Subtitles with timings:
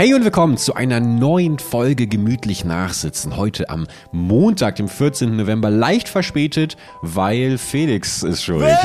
[0.00, 3.36] Hey und willkommen zu einer neuen Folge Gemütlich Nachsitzen.
[3.36, 5.36] Heute am Montag, dem 14.
[5.36, 8.64] November, leicht verspätet, weil Felix ist schuld.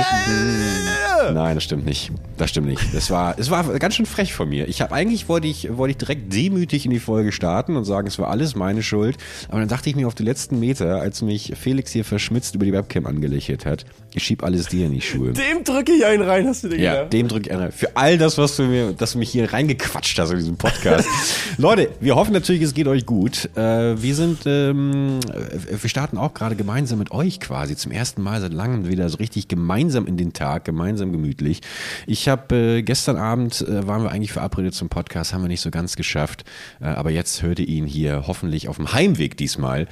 [1.33, 2.11] Nein, das stimmt nicht.
[2.37, 2.93] Das stimmt nicht.
[2.93, 4.67] Das war, es war ganz schön frech von mir.
[4.67, 8.07] Ich habe eigentlich wollte ich, wollte ich direkt demütig in die Folge starten und sagen,
[8.07, 9.15] es war alles meine Schuld.
[9.47, 12.65] Aber dann dachte ich mir auf die letzten Meter, als mich Felix hier verschmitzt über
[12.65, 15.31] die Webcam angelächelt hat, ich schieb alles dir in die Schuhe.
[15.31, 17.13] Dem drücke ich einen rein, hast du dir Ja, gedacht?
[17.13, 17.71] dem drücke ich einen rein.
[17.71, 21.04] Für all das, was du mir, dass du mich hier reingequatscht hast in diesem Podcast.
[21.57, 23.49] Leute, wir hoffen natürlich, es geht euch gut.
[23.55, 28.21] Äh, wir sind, ähm, äh, wir starten auch gerade gemeinsam mit euch quasi zum ersten
[28.21, 31.61] Mal seit langem wieder so richtig gemeinsam in den Tag, gemeinsam gemütlich.
[32.07, 35.71] Ich habe äh, gestern Abend waren wir eigentlich verabredet zum Podcast, haben wir nicht so
[35.71, 36.43] ganz geschafft,
[36.79, 39.87] aber jetzt hört ihr ihn hier hoffentlich auf dem Heimweg diesmal.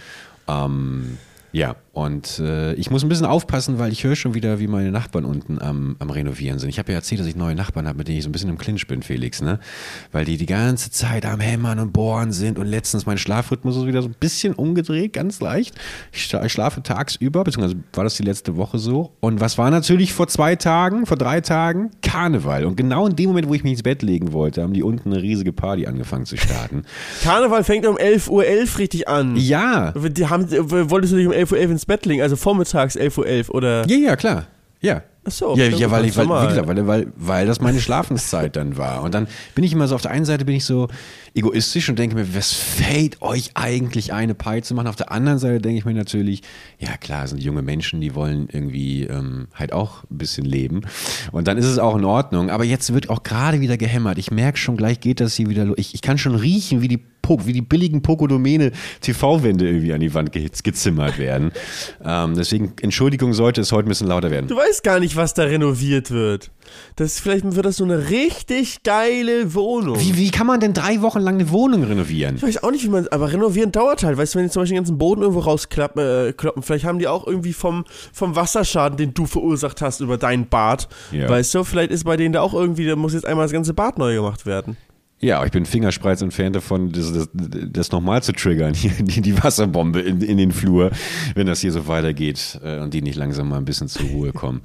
[0.48, 1.18] Ähm,
[1.52, 4.92] ja, und äh, ich muss ein bisschen aufpassen, weil ich höre schon wieder, wie meine
[4.92, 6.70] Nachbarn unten am, am Renovieren sind.
[6.70, 8.50] Ich habe ja erzählt, dass ich neue Nachbarn habe, mit denen ich so ein bisschen
[8.50, 9.60] im Clinch bin, Felix, ne?
[10.12, 13.86] Weil die die ganze Zeit am Hämmern und Bohren sind und letztens mein Schlafrhythmus ist
[13.86, 15.76] wieder so ein bisschen umgedreht, ganz leicht.
[16.12, 19.12] Ich, ich schlafe tagsüber, beziehungsweise war das die letzte Woche so.
[19.20, 21.92] Und was war natürlich vor zwei Tagen, vor drei Tagen?
[22.02, 22.66] Karneval.
[22.66, 25.14] Und genau in dem Moment, wo ich mich ins Bett legen wollte, haben die unten
[25.14, 26.86] eine riesige Party angefangen zu starten.
[27.24, 28.44] Karneval fängt um 11.11 Uhr
[28.80, 29.36] richtig an.
[29.36, 30.50] ja, Die haben,
[30.90, 32.22] wolltest du dich um 11.11 Uhr ins Bett legen?
[32.22, 33.88] Also vormittags 11.11 Uhr oder?
[33.88, 34.48] ja, ja, klar.
[34.82, 35.04] Ja.
[35.26, 38.58] Ach so, Ja, ja, weil ich, weil, wie gesagt, weil, weil, weil das meine Schlafenszeit
[38.58, 39.04] dann war.
[39.04, 40.90] Und dann bin ich immer so, auf der einen Seite bin ich so
[41.34, 44.88] egoistisch und denke mir, was fällt euch eigentlich eine Pie zu machen?
[44.88, 46.42] Auf der anderen Seite denke ich mir natürlich,
[46.78, 50.82] ja klar, sind junge Menschen, die wollen irgendwie ähm, halt auch ein bisschen leben.
[51.32, 52.50] Und dann ist es auch in Ordnung.
[52.50, 54.18] Aber jetzt wird auch gerade wieder gehämmert.
[54.18, 55.78] Ich merke schon, gleich geht das hier wieder los.
[55.80, 58.72] Ich, ich kann schon riechen, wie die Po- wie die billigen Pokodomene
[59.02, 61.52] TV-Wände irgendwie an die Wand ge gezimmert werden.
[62.06, 64.48] Ähm, deswegen, Entschuldigung, sollte es heute ein bisschen lauter werden.
[64.48, 66.52] Du weißt gar nicht, was da renoviert wird.
[66.98, 69.98] Das, vielleicht wird das so eine richtig geile Wohnung.
[70.00, 72.36] Wie, wie kann man denn drei Wochen lang eine Wohnung renovieren?
[72.36, 73.08] Ich weiß auch nicht, wie man.
[73.08, 74.18] Aber renovieren dauert halt.
[74.18, 77.00] Weißt du, wenn die zum Beispiel den ganzen Boden irgendwo rausklappen, äh, kloppen, vielleicht haben
[77.00, 80.90] die auch irgendwie vom, vom Wasserschaden, den du verursacht hast über dein Bad.
[81.12, 81.30] Ja.
[81.30, 83.74] Weißt du, vielleicht ist bei denen da auch irgendwie, da muss jetzt einmal das ganze
[83.74, 84.76] Bad neu gemacht werden.
[85.24, 89.42] Ja, ich bin Fingerspreiz entfernt davon, das, das, das nochmal zu triggern, hier, die, die
[89.42, 90.92] Wasserbombe in, in den Flur,
[91.34, 94.34] wenn das hier so weitergeht äh, und die nicht langsam mal ein bisschen zur Ruhe
[94.34, 94.62] kommen.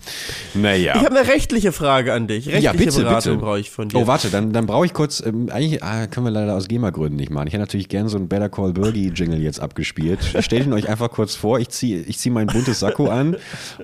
[0.55, 0.97] Naja.
[0.97, 2.49] Ich habe eine rechtliche Frage an dich.
[2.49, 3.45] Rechtliche ja, bitte, Beratung bitte.
[3.45, 3.99] brauche ich von dir.
[3.99, 7.17] Oh, warte, dann, dann brauche ich kurz, ähm, eigentlich ah, können wir leider aus GEMA-Gründen
[7.17, 7.47] nicht machen.
[7.47, 10.19] Ich hätte natürlich gern so einen Better Call Bergie-Jingle jetzt abgespielt.
[10.41, 13.37] Stellt ihn euch einfach kurz vor, ich ziehe ich zieh mein buntes Sakko an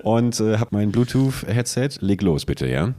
[0.03, 1.89] und äh, habe mein Bluetooth-Headset.
[2.01, 2.93] Leg los, bitte, ja?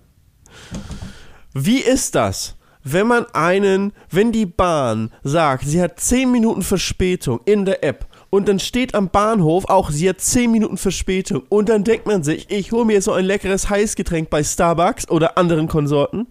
[1.53, 2.56] Wie ist das,
[2.89, 8.07] wenn man einen, wenn die Bahn sagt, sie hat 10 Minuten Verspätung in der App
[8.31, 12.23] und dann steht am Bahnhof auch, sie hat 10 Minuten Verspätung und dann denkt man
[12.23, 16.29] sich, ich hole mir jetzt so ein leckeres Heißgetränk bei Starbucks oder anderen Konsorten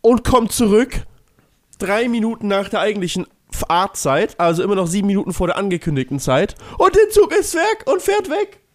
[0.00, 1.02] und kommt zurück,
[1.78, 6.56] drei Minuten nach der eigentlichen Fahrtzeit, also immer noch sieben Minuten vor der angekündigten Zeit
[6.76, 8.65] und der Zug ist weg und fährt weg.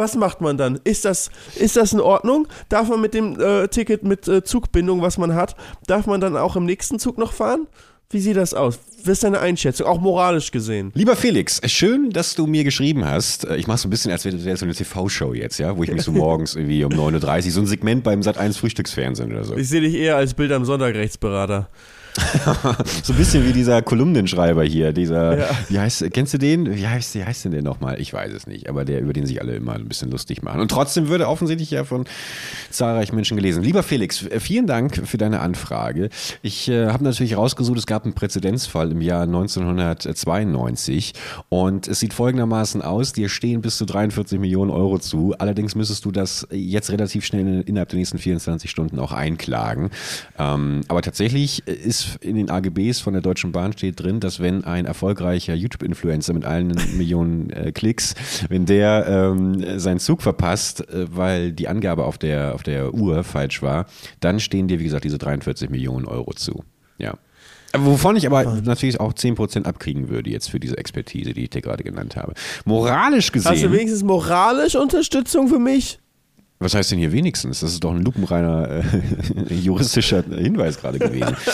[0.00, 0.80] Was macht man dann?
[0.84, 2.48] Ist das, ist das in Ordnung?
[2.70, 5.54] Darf man mit dem äh, Ticket mit äh, Zugbindung, was man hat,
[5.86, 7.66] darf man dann auch im nächsten Zug noch fahren?
[8.12, 8.78] Wie sieht das aus?
[9.04, 10.90] Was ist deine Einschätzung, auch moralisch gesehen?
[10.94, 13.44] Lieber Felix, schön, dass du mir geschrieben hast.
[13.44, 15.84] Äh, Ich mache so ein bisschen, als wäre das so eine TV-Show jetzt, ja, wo
[15.84, 19.44] ich mich so morgens irgendwie um 9.30 Uhr, so ein Segment beim Sat1 Frühstücksfernsehen oder
[19.44, 19.54] so.
[19.56, 21.68] Ich sehe dich eher als Bild am Sonntagrechtsberater.
[23.02, 25.46] So ein bisschen wie dieser Kolumnenschreiber hier, dieser, Ja.
[25.68, 26.74] wie heißt, kennst du den?
[26.76, 28.00] Wie heißt, wie heißt denn der nochmal?
[28.00, 30.60] Ich weiß es nicht, aber der, über den sich alle immer ein bisschen lustig machen.
[30.60, 32.04] Und trotzdem würde offensichtlich ja von
[32.70, 33.62] zahlreichen Menschen gelesen.
[33.62, 36.08] Lieber Felix, äh, vielen Dank für deine Anfrage.
[36.42, 41.12] Ich äh, habe natürlich rausgesucht, es gab einen Präzedenzfall im Jahr 1992
[41.48, 45.34] und es sieht folgendermaßen aus, dir stehen bis zu 43 Millionen Euro zu.
[45.38, 49.90] Allerdings müsstest du das jetzt relativ schnell innerhalb der nächsten 24 Stunden auch einklagen.
[50.38, 54.64] Ähm, aber tatsächlich ist in den AGBs von der Deutschen Bahn steht drin, dass wenn
[54.64, 58.14] ein erfolgreicher YouTube-Influencer mit allen Millionen äh, Klicks,
[58.48, 63.24] wenn der ähm, seinen Zug verpasst, äh, weil die Angabe auf der, auf der Uhr
[63.24, 63.86] falsch war,
[64.20, 66.64] dann stehen dir, wie gesagt, diese 43 Millionen Euro zu.
[66.98, 67.14] Ja.
[67.76, 71.62] Wovon ich aber natürlich auch 10% abkriegen würde jetzt für diese Expertise, die ich dir
[71.62, 72.34] gerade genannt habe.
[72.64, 76.00] Moralisch Hast du gesehen, wenigstens moralisch Unterstützung für mich?
[76.60, 77.60] Was heißt denn hier wenigstens?
[77.60, 78.68] Das ist doch ein lupenreiner
[79.48, 81.36] äh, juristischer Hinweis gerade gewesen.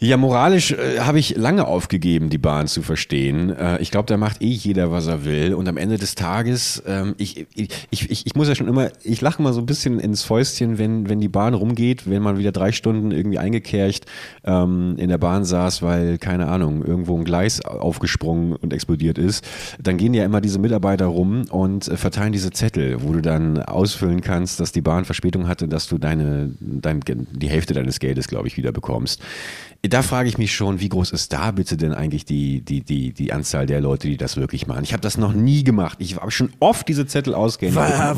[0.00, 3.50] Ja, moralisch äh, habe ich lange aufgegeben, die Bahn zu verstehen.
[3.50, 5.54] Äh, ich glaube, da macht eh jeder, was er will.
[5.54, 9.20] Und am Ende des Tages, ähm, ich, ich, ich, ich muss ja schon immer, ich
[9.20, 12.52] lache mal so ein bisschen ins Fäustchen, wenn, wenn die Bahn rumgeht, wenn man wieder
[12.52, 14.06] drei Stunden irgendwie eingekercht
[14.44, 19.44] ähm, in der Bahn saß, weil, keine Ahnung, irgendwo ein Gleis aufgesprungen und explodiert ist.
[19.82, 23.60] Dann gehen ja immer diese Mitarbeiter rum und äh, verteilen diese Zettel, wo du dann
[23.64, 27.00] ausfüllen kannst, dass die Bahn Verspätung hatte, dass du deine, dein,
[27.32, 29.20] die Hälfte deines Geldes, glaube ich, wieder bekommst
[29.82, 33.12] Da frage ich mich schon, wie groß ist da bitte denn eigentlich die, die, die,
[33.12, 34.82] die Anzahl der Leute, die das wirklich machen?
[34.82, 35.98] Ich habe das noch nie gemacht.
[36.00, 37.32] Ich habe schon oft diese Zettel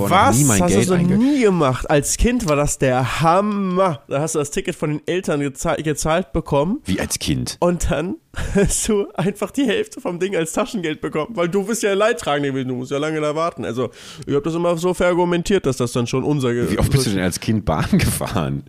[0.08, 0.38] noch Was?
[0.38, 1.88] nie mein Hast Geld du so einge- nie gemacht?
[1.90, 4.00] Als Kind war das der Hammer.
[4.08, 7.58] Da hast du das Ticket von den Eltern gezahlt, gezahlt bekommen Wie als Kind.
[7.60, 8.14] und dann
[8.54, 12.50] hast du einfach die Hälfte vom Ding als Taschengeld bekommen, weil du bist ja Leidtragender
[12.50, 13.64] gewesen, du musst ja lange da warten.
[13.64, 13.90] Also,
[14.24, 17.10] ich habe das immer so verargumentiert, dass das dann schon unser Wie oft bist du
[17.10, 18.62] denn als Kind Bahn gefahren?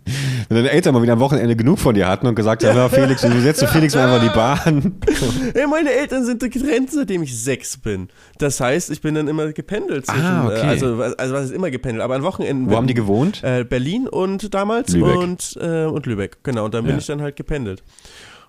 [0.48, 2.88] Wenn deine Eltern mal wieder am Wochenende genug von dir hatten und gesagt haben, ja,
[2.88, 4.96] Felix, du setzt du Felix mal einfach die Bahn.
[5.54, 8.08] Ey, meine Eltern sind getrennt, seitdem ich sechs bin.
[8.38, 10.06] Das heißt, ich bin dann immer gependelt.
[10.06, 10.60] Zwischen, Ah, okay.
[10.66, 12.68] also, also was ist immer gependelt, aber an Wochenenden.
[12.68, 13.44] Wo haben die gewohnt?
[13.44, 15.16] Äh, Berlin und damals Lübeck.
[15.18, 16.38] und, äh, und Lübeck.
[16.42, 16.98] Genau, und dann bin Ja.
[16.98, 17.82] ich dann halt gependelt.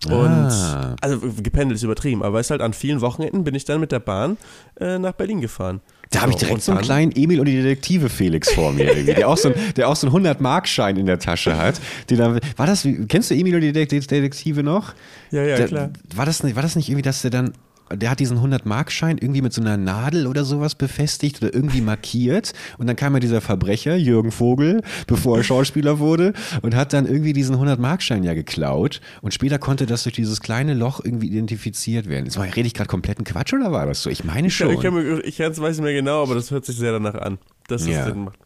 [0.05, 0.95] Und Ah.
[1.01, 3.91] also gependelt ist übertrieben, aber es ist halt an vielen Wochenenden bin ich dann mit
[3.91, 4.37] der Bahn
[4.79, 5.81] äh, nach Berlin gefahren.
[6.11, 9.27] Da habe ich direkt so einen kleinen Emil und die Detektive Felix vor mir, der
[9.27, 11.81] auch so, ein- der auch so einen 100-Mark-Schein in der Tasche hat.
[12.09, 14.93] Den dann, war das, kennst du Emil und die Detek- Detektive noch?
[15.31, 15.89] Ja, ja, Der- klar.
[16.15, 17.53] War das, nicht, war das nicht irgendwie, dass der dann,
[17.95, 22.53] der hat diesen 100-Mark-Schein irgendwie mit so einer Nadel oder sowas befestigt oder irgendwie markiert
[22.77, 27.05] und dann kam ja dieser Verbrecher, Jürgen Vogel, bevor er Schauspieler wurde und hat dann
[27.05, 32.07] irgendwie diesen 100-Mark-Schein ja geklaut und später konnte das durch dieses kleine Loch irgendwie identifiziert
[32.09, 32.25] werden.
[32.25, 34.09] Jetzt mal, rede ich gerade kompletten Quatsch oder war das so?
[34.09, 34.71] Ich meine schon.
[34.71, 37.37] Ich, kann ich jetzt weiß nicht mehr genau, aber das hört sich sehr danach an,
[37.67, 38.01] dass Ja.
[38.01, 38.39] es Sinn macht.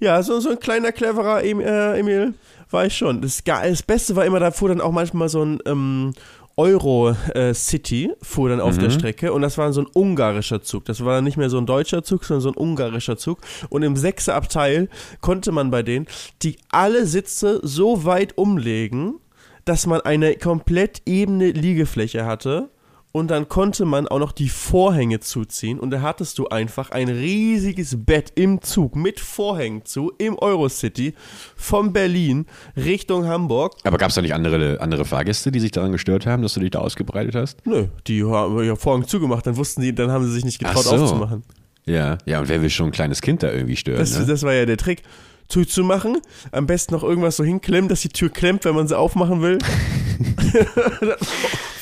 [0.00, 2.34] Ja, so, so ein kleiner, cleverer äh, Emil
[2.70, 3.22] war ich schon.
[3.22, 6.12] Das, das Beste war immer, da fuhr dann auch manchmal so ein ähm,
[6.56, 10.84] Euro äh, City, fuhr dann auf der Strecke und das war so ein ungarischer Zug.
[10.84, 13.38] Das war dann nicht mehr so ein deutscher Zug, sondern so ein ungarischer Zug.
[13.68, 14.88] Und im Sechserabteil
[15.20, 16.06] konnte man bei denen
[16.42, 19.14] die alle Sitze so weit umlegen,
[19.64, 22.70] dass man eine komplett ebene Liegefläche hatte.
[23.12, 25.78] Und dann konnte man auch noch die Vorhänge zuziehen.
[25.78, 31.14] Und da hattest du einfach ein riesiges Bett im Zug mit Vorhängen zu, im Eurocity,
[31.54, 33.74] von Berlin Richtung Hamburg.
[33.84, 36.60] Aber gab es da nicht andere, andere Fahrgäste, die sich daran gestört haben, dass du
[36.60, 37.66] dich da ausgebreitet hast?
[37.66, 40.84] Nö, die haben ja Vorhang zugemacht, dann wussten die, dann haben sie sich nicht getraut
[40.84, 40.96] so.
[40.96, 41.42] aufzumachen.
[41.84, 42.16] Ja.
[42.24, 43.98] Ja, und wer will schon ein kleines Kind da irgendwie stören?
[43.98, 44.24] Das, ne?
[44.24, 45.02] das war ja der Trick.
[45.48, 46.18] Zuzumachen,
[46.50, 49.58] am besten noch irgendwas so hinklemmen, dass die Tür klemmt, wenn man sie aufmachen will.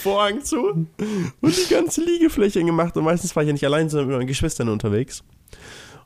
[0.02, 0.86] Vorhang zu
[1.40, 2.96] und die ganze Liegefläche gemacht.
[2.96, 5.22] Und meistens war ich ja nicht allein, sondern mit meinen Geschwistern unterwegs.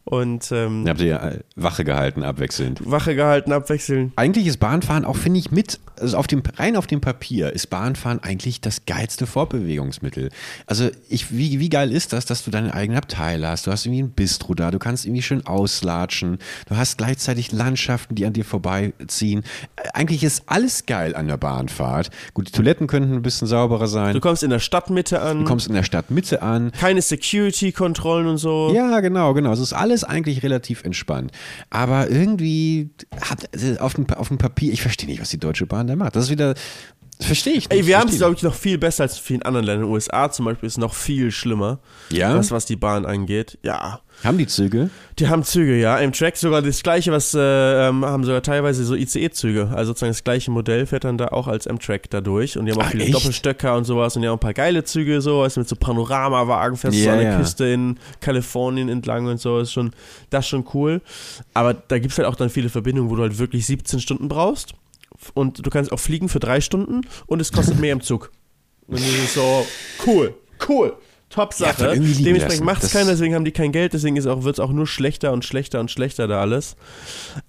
[0.07, 2.81] Und ähm, habt ihr äh, Wache gehalten, abwechselnd.
[2.85, 4.13] Wache gehalten, abwechseln.
[4.17, 7.71] Eigentlich ist Bahnfahren auch, finde ich, mit, also auf dem, rein auf dem Papier ist
[7.71, 10.29] Bahnfahren eigentlich das geilste Fortbewegungsmittel.
[10.67, 13.67] Also ich, wie, wie geil ist das, dass du deinen eigenen Abteil hast?
[13.67, 16.37] Du hast irgendwie ein Bistro da, du kannst irgendwie schön auslatschen,
[16.69, 19.43] du hast gleichzeitig Landschaften, die an dir vorbeiziehen.
[19.77, 22.11] Äh, Eigentlich ist alles geil an der Bahnfahrt.
[22.35, 24.13] Gut, die Toiletten könnten ein bisschen sauberer sein.
[24.13, 26.73] Du kommst in der Stadtmitte Du an, kommst in der Stadtmitte an.
[26.73, 28.71] keine Security-Kontrollen und so.
[28.75, 29.53] Ja, genau, genau.
[29.53, 31.31] Es ist alles eigentlich relativ entspannt.
[31.71, 35.67] Aber irgendwie hat also auf dem, auf dem Papier, ich verstehe nicht, was die Deutsche
[35.67, 36.17] Bahn da macht.
[36.17, 36.55] Das ist wieder,
[37.21, 37.73] verstehe ich nicht.
[37.73, 39.85] Ey, wir haben es, glaube ich, noch viel besser als in vielen anderen Ländern.
[39.85, 41.79] In den USA zum Beispiel ist noch viel schlimmer.
[42.11, 42.35] Ja?
[42.35, 43.59] Das, was die Bahn angeht.
[43.63, 44.01] Ja.
[44.23, 44.91] Haben die Züge?
[45.19, 45.99] Die haben Züge, ja.
[45.99, 49.71] Im Track sogar das gleiche, was äh, ähm, haben sogar teilweise so ICE-Züge.
[49.75, 52.57] Also sozusagen das gleiche Modell fährt dann da auch als M-Track da durch.
[52.57, 53.15] Und die haben auch Ah, viele echt?
[53.15, 54.15] Doppelstöcker und sowas.
[54.15, 57.01] Und die haben ein paar geile Züge, so, weißt du, mit so Panoramawagen fährst du
[57.03, 57.37] so Ja, an der.
[57.39, 59.59] Küste in Kalifornien entlang und so.
[59.59, 59.91] Ist schon,
[60.31, 61.01] das ist schon cool.
[61.53, 64.29] Aber da gibt es halt auch dann viele Verbindungen, wo du halt wirklich 17 Stunden
[64.29, 64.75] brauchst.
[65.35, 68.33] Und du kannst auch fliegen für drei Stunden und es kostet mehr im Zug.
[68.87, 69.67] Und das ist so,
[70.07, 70.35] cool,
[70.69, 70.97] cool.
[71.35, 74.57] Top Ja, Dementsprechend macht es keiner, deswegen haben die kein Geld, deswegen ist auch, wird
[74.57, 76.77] es auch nur schlechter und schlechter und schlechter da alles.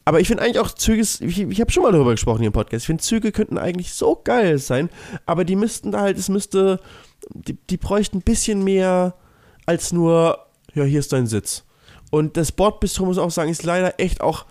[0.06, 2.54] Aber ich finde eigentlich auch Züge, ich, ich habe schon mal darüber gesprochen hier im
[2.54, 4.90] Podcast, ich finde Züge könnten eigentlich so geil sein,
[5.28, 6.80] aber die müssten da halt, es müsste,
[7.30, 9.14] die, die bräuchten ein bisschen mehr
[9.68, 10.40] als nur,
[10.74, 11.64] ja, hier ist dein Sitz.
[12.10, 14.46] Und das Bordbistro, muss auch sagen, ist leider echt auch,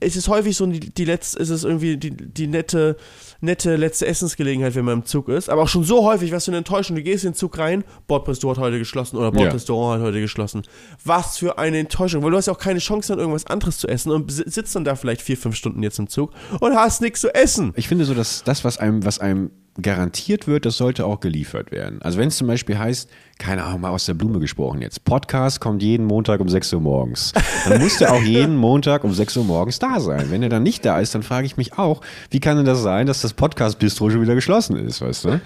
[0.00, 2.96] es ist häufig so, die, die letzte, ist es irgendwie die, die nette,
[3.40, 5.48] nette letzte Essensgelegenheit, wenn man im Zug ist.
[5.48, 6.96] Aber auch schon so häufig, was für eine Enttäuschung.
[6.96, 10.62] Du gehst in den Zug rein, Bordbistro hat heute geschlossen oder Bordrestaurant hat heute geschlossen.
[11.04, 13.88] Was für eine Enttäuschung, weil du hast ja auch keine Chance, dann irgendwas anderes zu
[13.88, 17.00] essen und si- sitzt dann da vielleicht vier, fünf Stunden jetzt im Zug und hast
[17.00, 17.72] nichts zu essen.
[17.76, 21.70] Ich finde so, dass das, was einem, was einem garantiert wird, das sollte auch geliefert
[21.70, 22.00] werden.
[22.02, 25.60] Also wenn es zum Beispiel heißt, keine Ahnung, mal aus der Blume gesprochen jetzt, Podcast
[25.60, 27.32] kommt jeden Montag um 6 Uhr morgens,
[27.68, 30.30] dann muss der auch jeden Montag um 6 Uhr morgens da sein.
[30.30, 32.82] Wenn er dann nicht da ist, dann frage ich mich auch, wie kann denn das
[32.82, 35.40] sein, dass das Podcast-Bistro schon wieder geschlossen ist, weißt du?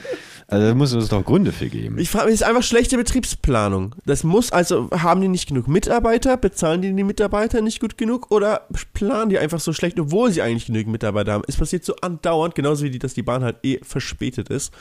[0.50, 1.98] Also da muss es doch Gründe für geben.
[1.98, 3.94] Ich frage mich, ist einfach schlechte Betriebsplanung.
[4.04, 8.32] Das muss, also haben die nicht genug Mitarbeiter, bezahlen die die Mitarbeiter nicht gut genug
[8.32, 11.44] oder planen die einfach so schlecht, obwohl sie eigentlich genügend Mitarbeiter haben.
[11.46, 14.72] Es passiert so andauernd, genauso wie die, dass die Bahn halt eh verspätet ist.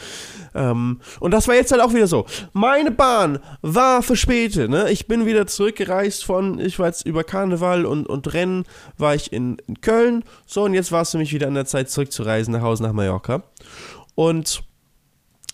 [0.56, 2.26] Ähm, und das war jetzt halt auch wieder so.
[2.54, 4.72] Meine Bahn war verspätet.
[4.72, 4.90] Ne?
[4.90, 8.66] Ich bin wieder zurückgereist von, ich war jetzt über Karneval und, und Rennen,
[8.98, 10.24] war ich in, in Köln.
[10.48, 12.94] So, und jetzt war es für mich wieder an der Zeit zurückzureisen nach Hause nach
[12.94, 13.44] Mallorca.
[14.16, 14.64] und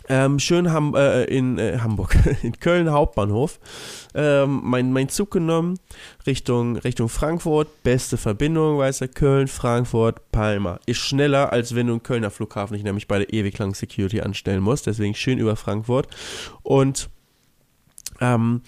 [0.09, 3.59] ähm, schön Ham äh, in äh, Hamburg, in Köln Hauptbahnhof,
[4.13, 5.79] ähm, mein, mein Zug genommen
[6.25, 10.79] Richtung, Richtung Frankfurt, beste Verbindung, weißt du, Köln, Frankfurt, Palma.
[10.85, 14.21] Ist schneller, als wenn du einen Kölner Flughafen nicht nämlich bei der ewig langen Security
[14.21, 16.07] anstellen musst, deswegen schön über Frankfurt.
[16.63, 17.09] Und
[18.21, 18.61] ähm,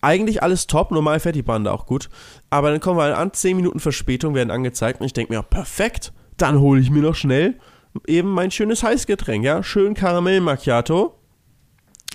[0.00, 2.10] eigentlich alles top, normal fährt die Bahn da auch gut.
[2.50, 5.00] Aber dann kommen wir an, 10 Minuten Verspätung werden angezeigt.
[5.00, 7.58] Und ich denke mir, perfekt, dann hole ich mir noch schnell
[8.06, 11.18] eben mein schönes Heißgetränk, ja, schön Karamell Macchiato.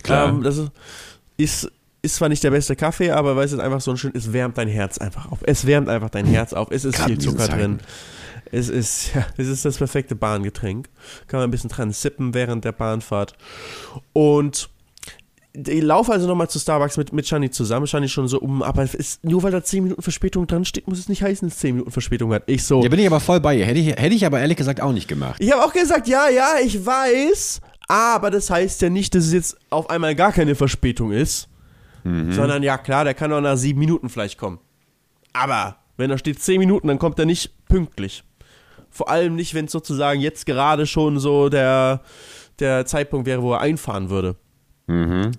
[0.04, 0.30] Klar.
[0.30, 0.72] Ähm, das ist,
[1.38, 1.72] ist,
[2.02, 4.32] ist zwar nicht der beste Kaffee, aber weil es ist einfach so ein schön, es
[4.34, 5.40] wärmt dein Herz einfach auf.
[5.44, 6.72] Es wärmt einfach dein Herz auf.
[6.72, 7.80] Es ist Gerade viel Zucker drin.
[8.52, 10.90] Es ist, ja, es ist das perfekte Bahngetränk.
[11.28, 13.36] Kann man ein bisschen dran sippen während der Bahnfahrt.
[14.14, 14.70] Und
[15.54, 17.88] ich laufe also nochmal zu Starbucks mit, mit Shani zusammen.
[17.88, 21.00] Shani schon so um, aber ist, nur weil da 10 Minuten Verspätung dran steht, muss
[21.00, 22.44] es nicht heißen, dass es 10 Minuten Verspätung hat.
[22.46, 22.82] Ich so.
[22.82, 23.66] Da bin ich aber voll bei ihr.
[23.66, 25.38] Hätte ich, hätte ich aber ehrlich gesagt auch nicht gemacht.
[25.40, 29.34] Ich habe auch gesagt, ja, ja, ich weiß, aber das heißt ja nicht, dass es
[29.34, 31.50] jetzt auf einmal gar keine Verspätung ist,
[32.04, 34.60] sondern ja, klar, der kann auch nach sieben Minuten vielleicht kommen.
[35.34, 38.24] Aber wenn da steht zehn Minuten, dann kommt er nicht pünktlich.
[38.90, 42.02] Vor allem nicht, wenn es sozusagen jetzt gerade schon so der,
[42.60, 44.38] der Zeitpunkt wäre, wo er einfahren würde.
[44.90, 45.32] Mhm.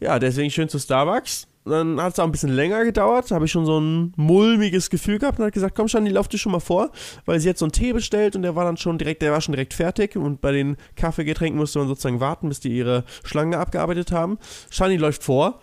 [0.00, 1.46] Ja, deswegen schön zu Starbucks.
[1.64, 5.18] Dann hat es auch ein bisschen länger gedauert, habe ich schon so ein mulmiges Gefühl
[5.18, 6.90] gehabt und hat gesagt, komm Shani, lauf dir schon mal vor,
[7.26, 9.42] weil sie hat so einen Tee bestellt und der war dann schon direkt, der war
[9.42, 13.58] schon direkt fertig und bei den Kaffeegetränken musste man sozusagen warten, bis die ihre Schlange
[13.58, 14.38] abgearbeitet haben.
[14.70, 15.60] Shani läuft vor,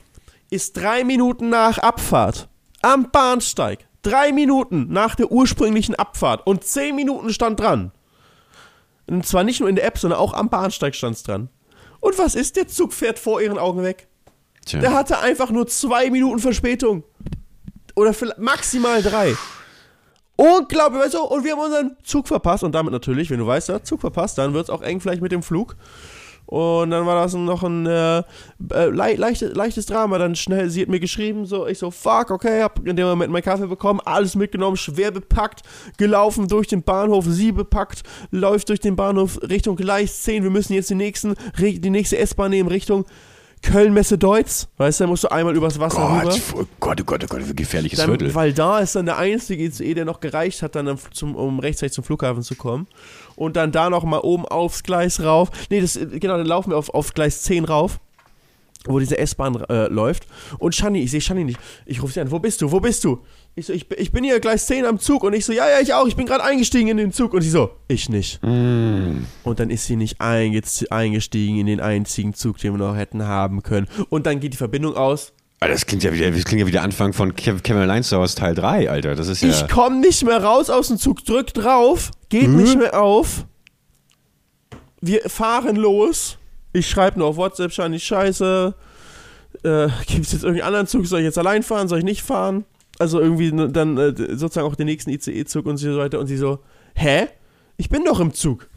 [0.51, 2.47] ist drei Minuten nach Abfahrt
[2.83, 7.91] am Bahnsteig, drei Minuten nach der ursprünglichen Abfahrt und zehn Minuten stand dran.
[9.07, 11.49] Und zwar nicht nur in der App, sondern auch am Bahnsteig stand es dran.
[11.99, 12.55] Und was ist?
[12.55, 14.07] Der Zug fährt vor ihren Augen weg.
[14.65, 14.79] Tja.
[14.79, 17.03] Der hatte einfach nur zwei Minuten Verspätung.
[17.95, 19.35] Oder vielleicht maximal drei.
[20.35, 21.23] Unglaublich, weißt du?
[21.23, 22.63] Und wir haben unseren Zug verpasst.
[22.63, 25.21] Und damit natürlich, wenn du weißt, ja, Zug verpasst, dann wird es auch eng vielleicht
[25.21, 25.75] mit dem Flug.
[26.47, 28.23] Und dann war das noch ein äh, äh,
[28.85, 30.17] le leichte, leichtes Drama.
[30.17, 33.33] Dann schnell, sie hat mir geschrieben, so, ich so, fuck, okay, hab in dem Moment
[33.33, 35.63] meinen Kaffee bekommen, alles mitgenommen, schwer bepackt,
[35.97, 40.43] gelaufen durch den Bahnhof, sie bepackt, läuft durch den Bahnhof Richtung Gleis 10.
[40.43, 43.05] Wir müssen jetzt die, nächsten, die nächste S-Bahn nehmen Richtung
[43.61, 44.67] Köln-Messe Deutz.
[44.77, 46.23] Weißt du, da musst du einmal übers Wasser rüber.
[46.23, 48.33] Gott, oh Gott, oh Gott, oh Gott, wie gefährliches Dann, Viertel.
[48.33, 51.93] weil da ist dann der einzige ICE, der noch gereicht hat, dann zum, um rechtzeitig
[51.93, 52.87] zum Flughafen zu kommen.
[53.37, 55.49] Und dann da noch mal oben aufs Gleis rauf.
[55.69, 57.99] Nee, das, genau, dann laufen wir auf, auf Gleis 10 rauf,
[58.85, 60.25] wo diese S-Bahn äh, läuft.
[60.57, 61.59] Und Shani, ich sehe Shani nicht.
[61.85, 63.19] Ich rufe sie an, wo bist du, wo bist du?
[63.55, 65.23] Ich so, ich, bin- ich bin hier Gleis 10 am Zug.
[65.23, 67.33] Und ich so, ja, ja, ich auch, ich bin gerade eingestiegen in den Zug.
[67.33, 68.39] Und sie so, ich nicht.
[68.43, 69.25] Mm.
[69.43, 73.23] Und dann ist sie nicht einge eingestiegen in den einzigen Zug, den wir noch hätten
[73.23, 73.87] haben können.
[74.09, 75.33] Und dann geht die Verbindung aus.
[75.59, 78.53] Das klingt ja wieder, das klingt ja wieder Anfang von Kev- Kevin Allein Stars Teil
[78.55, 79.15] 3, Alter.
[79.15, 79.49] Das ist ja.
[79.49, 83.45] Ich komme nicht mehr raus aus dem Zug, drück drauf, geht nicht mehr auf.
[85.01, 86.37] Wir fahren los.
[86.73, 88.75] Ich schreibe nur auf WhatsApp, Shani, scheiße.
[89.63, 91.05] Äh, Gibt es jetzt irgendeinen anderen Zug?
[91.07, 91.87] Soll ich jetzt allein fahren?
[91.87, 92.65] Soll ich nicht fahren?
[92.99, 96.19] Also irgendwie dann äh, sozusagen auch den nächsten ICE-Zug und so weiter.
[96.19, 96.59] Und sie so,
[96.95, 97.27] hä?
[97.77, 98.67] Ich bin doch im Zug.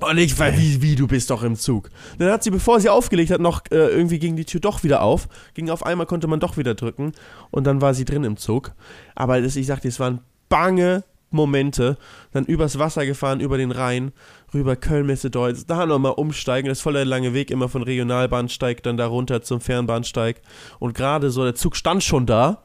[0.00, 1.88] Und ich war, wie, wie, du bist doch im Zug.
[2.18, 5.00] Dann hat sie, bevor sie aufgelegt hat, noch äh, irgendwie ging die Tür doch wieder
[5.00, 5.26] auf.
[5.54, 7.12] Ging auf einmal, konnte man doch wieder drücken.
[7.50, 8.72] Und dann war sie drin im Zug.
[9.14, 11.96] Aber das, ich sagte, es waren bange Momente.
[12.32, 14.12] Dann übers Wasser gefahren, über den Rhein,
[14.52, 15.64] rüber Köln-Messe Deutz.
[15.64, 16.68] Da nochmal umsteigen.
[16.68, 20.42] Das ist voll der lange Weg, immer von Regionalbahnsteig dann da runter zum Fernbahnsteig.
[20.78, 22.62] Und gerade so, der Zug stand schon da.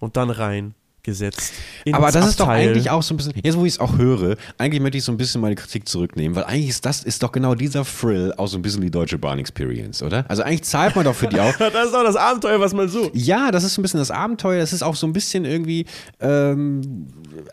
[0.00, 0.74] Und dann rein
[1.08, 1.52] gesetzt.
[1.92, 2.68] Aber das ist doch Abteil.
[2.68, 5.12] eigentlich auch so ein bisschen, jetzt wo ich es auch höre, eigentlich möchte ich so
[5.12, 8.46] ein bisschen meine Kritik zurücknehmen, weil eigentlich ist das ist doch genau dieser Thrill auch
[8.46, 10.24] so ein bisschen die deutsche Bahn-Experience, oder?
[10.28, 11.54] Also eigentlich zahlt man doch für die auch.
[11.78, 13.10] Das ist doch das Abenteuer, was man sucht.
[13.14, 14.62] Ja, das ist so ein bisschen das Abenteuer.
[14.62, 15.86] Es ist auch so ein bisschen irgendwie
[16.20, 17.06] ähm,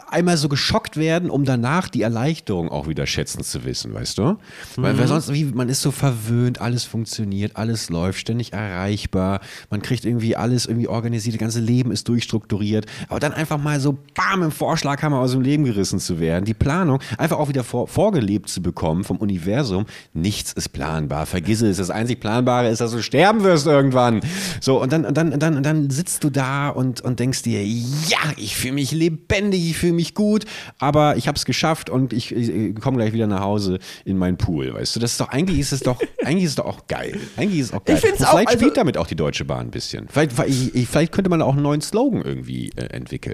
[0.08, 4.38] einmal so geschockt werden, um danach die Erleichterung auch wieder schätzen zu wissen, weißt du?
[4.78, 9.82] Weil, weil sonst, wie, man ist so verwöhnt, alles funktioniert, alles läuft, ständig erreichbar, man
[9.82, 12.86] kriegt irgendwie alles irgendwie organisiert, das ganze Leben ist durchstrukturiert.
[13.10, 16.54] Aber dann einfach mal so, bam, im Vorschlaghammer aus dem Leben gerissen zu werden, die
[16.54, 19.86] Planung einfach auch wieder vor, vorgelebt zu bekommen vom Universum.
[20.14, 21.26] Nichts ist planbar.
[21.26, 21.78] Vergiss es.
[21.78, 24.22] Das einzig Planbare ist, dass du sterben wirst irgendwann.
[24.62, 27.44] So, und dann, und dann, und dann, und dann sitzt du da und, und denkst
[27.44, 30.46] dir, ja, ich fühle mich lebendig, ich fühle mich gut,
[30.80, 34.38] aber ich habe es geschafft und ich, ich komme gleich wieder nach Hause in meinen
[34.38, 34.74] Pool.
[34.74, 37.20] Weißt du, das ist doch, eigentlich ist es doch, eigentlich ist es doch auch geil.
[37.38, 37.96] Eigentlich ist es auch geil.
[37.96, 40.08] Ich find's Und auch, vielleicht also- spielt damit auch die Deutsche Bahn ein bisschen.
[40.10, 43.25] Vielleicht, vielleicht könnte man auch einen neuen Slogan irgendwie äh, entwickeln.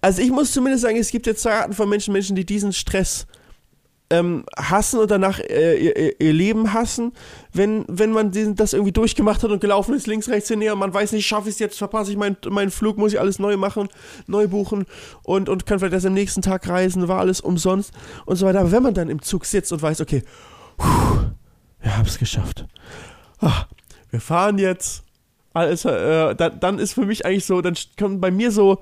[0.00, 2.72] Also ich muss zumindest sagen, es gibt jetzt zwei Arten von Menschen, Menschen, die diesen
[2.72, 3.26] Stress
[4.12, 7.12] ähm, hassen und danach äh, ihr, ihr Leben hassen,
[7.52, 10.92] wenn, wenn man diesen, das irgendwie durchgemacht hat und gelaufen ist, links, rechts, näher, man
[10.92, 13.56] weiß nicht, schaffe ich es jetzt, verpasse ich meinen, meinen Flug, muss ich alles neu
[13.56, 13.88] machen,
[14.26, 14.84] neu buchen
[15.22, 17.92] und, und kann vielleicht erst am nächsten Tag reisen, war alles umsonst
[18.26, 18.60] und so weiter.
[18.60, 20.22] Aber wenn man dann im Zug sitzt und weiß, okay,
[20.76, 20.86] puh,
[21.80, 22.66] wir haben es geschafft.
[23.40, 23.66] Ach,
[24.10, 25.04] wir fahren jetzt.
[25.54, 28.80] Alles, äh, dann, dann ist für mich eigentlich so, dann kommt bei mir so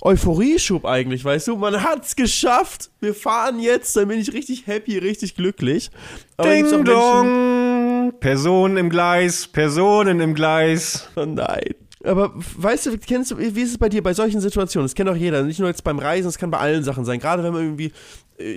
[0.00, 1.56] Euphorieschub eigentlich, weißt du?
[1.56, 2.90] Man hat's geschafft.
[3.00, 5.90] Wir fahren jetzt, dann bin ich richtig happy, richtig glücklich.
[6.36, 8.12] Aber Ding dong!
[8.20, 11.08] Personen im Gleis, Personen im Gleis.
[11.16, 11.74] Oh nein.
[12.04, 14.86] Aber weißt du, kennst du, wie ist es bei dir bei solchen Situationen?
[14.86, 17.20] Das kennt auch jeder, nicht nur jetzt beim Reisen, es kann bei allen Sachen sein.
[17.20, 17.92] Gerade wenn man irgendwie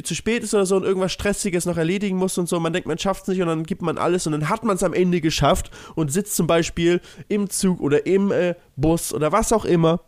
[0.03, 2.87] zu spät ist oder so und irgendwas Stressiges noch erledigen muss und so, man denkt,
[2.87, 4.93] man schafft es nicht und dann gibt man alles und dann hat man es am
[4.93, 9.65] Ende geschafft und sitzt zum Beispiel im Zug oder im äh, Bus oder was auch
[9.65, 10.01] immer.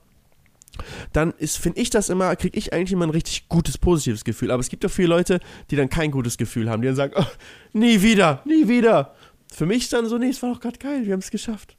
[1.14, 4.52] Dann ist, finde ich das immer, kriege ich eigentlich immer ein richtig gutes, positives Gefühl.
[4.52, 5.40] Aber es gibt auch viele Leute,
[5.72, 7.26] die dann kein gutes Gefühl haben, die dann sagen, oh,
[7.74, 9.16] nie wieder, nie wieder.
[9.52, 11.78] Für mich dann so, nee, es war doch gerade geil, wir haben es geschafft.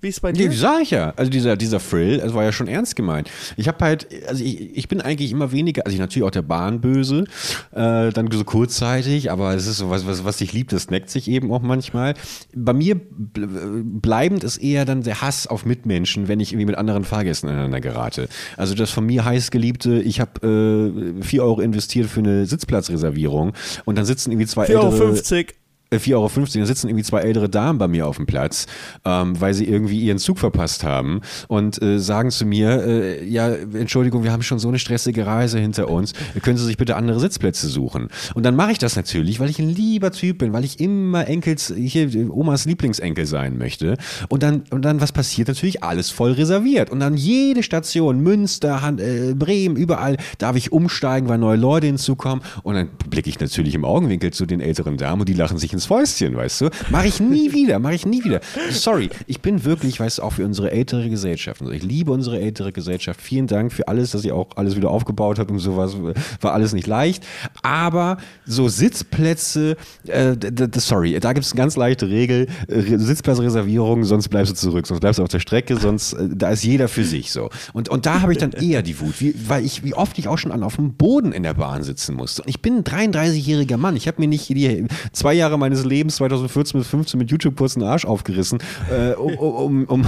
[0.00, 0.48] Wie ist es bei dir?
[0.48, 1.14] Nee, sag ich ja.
[1.16, 3.30] Also dieser, dieser Frill, das war ja schon ernst gemeint.
[3.56, 6.42] Ich habe halt, also ich, ich bin eigentlich immer weniger, also ich natürlich auch der
[6.42, 7.24] Bahn böse,
[7.72, 11.08] äh, dann so kurzzeitig, aber es ist so was, was, was dich liebt, das neckt
[11.08, 12.14] sich eben auch manchmal.
[12.54, 17.04] Bei mir bleibend ist eher dann der Hass auf Mitmenschen, wenn ich irgendwie mit anderen
[17.04, 18.28] Fahrgästen aneinander gerate.
[18.58, 23.54] Also das von mir heiß geliebte, ich habe äh, 4 Euro investiert für eine Sitzplatzreservierung
[23.86, 25.08] und dann sitzen irgendwie zwei 4,50 Euro.
[25.08, 28.66] ältere 4,50 Euro, da sitzen irgendwie zwei ältere Damen bei mir auf dem Platz,
[29.04, 33.48] ähm, weil sie irgendwie ihren Zug verpasst haben und äh, sagen zu mir, äh, ja,
[33.48, 36.12] Entschuldigung, wir haben schon so eine stressige Reise hinter uns,
[36.42, 38.08] können Sie sich bitte andere Sitzplätze suchen?
[38.34, 41.26] Und dann mache ich das natürlich, weil ich ein lieber Typ bin, weil ich immer
[41.26, 43.96] Enkels, hier Omas Lieblingsenkel sein möchte.
[44.28, 45.48] Und dann, und dann, was passiert?
[45.48, 46.90] Natürlich alles voll reserviert.
[46.90, 51.86] Und dann jede Station, Münster, Han äh, Bremen, überall darf ich umsteigen, weil neue Leute
[51.86, 52.44] hinzukommen.
[52.62, 55.75] Und dann blicke ich natürlich im Augenwinkel zu den älteren Damen und die lachen sich
[55.76, 56.70] ins Fäustchen, weißt du?
[56.90, 58.40] Mache ich nie wieder, mache ich nie wieder.
[58.70, 61.60] Sorry, ich bin wirklich, weißt du, auch für unsere ältere Gesellschaft.
[61.60, 63.20] Also ich liebe unsere ältere Gesellschaft.
[63.20, 65.96] Vielen Dank für alles, dass ihr auch alles wieder aufgebaut habt und sowas.
[66.40, 67.24] War alles nicht leicht.
[67.62, 70.34] Aber so Sitzplätze, äh,
[70.76, 72.48] sorry, da gibt es eine ganz leichte Regel.
[72.68, 76.64] Sitzplatzreservierung, sonst bleibst du zurück, sonst bleibst du auf der Strecke, sonst äh, da ist
[76.64, 77.50] jeder für sich so.
[77.72, 80.28] Und, und da habe ich dann eher die Wut, wie, weil ich, wie oft ich
[80.28, 82.42] auch schon an, auf dem Boden in der Bahn sitzen musste.
[82.42, 83.96] Und ich bin ein 33-jähriger Mann.
[83.96, 87.74] Ich habe mir nicht die zwei Jahre meines Lebens 2014 bis 15 mit YouTube kurz
[87.74, 88.58] den Arsch aufgerissen,
[88.90, 90.06] äh, um, um, um,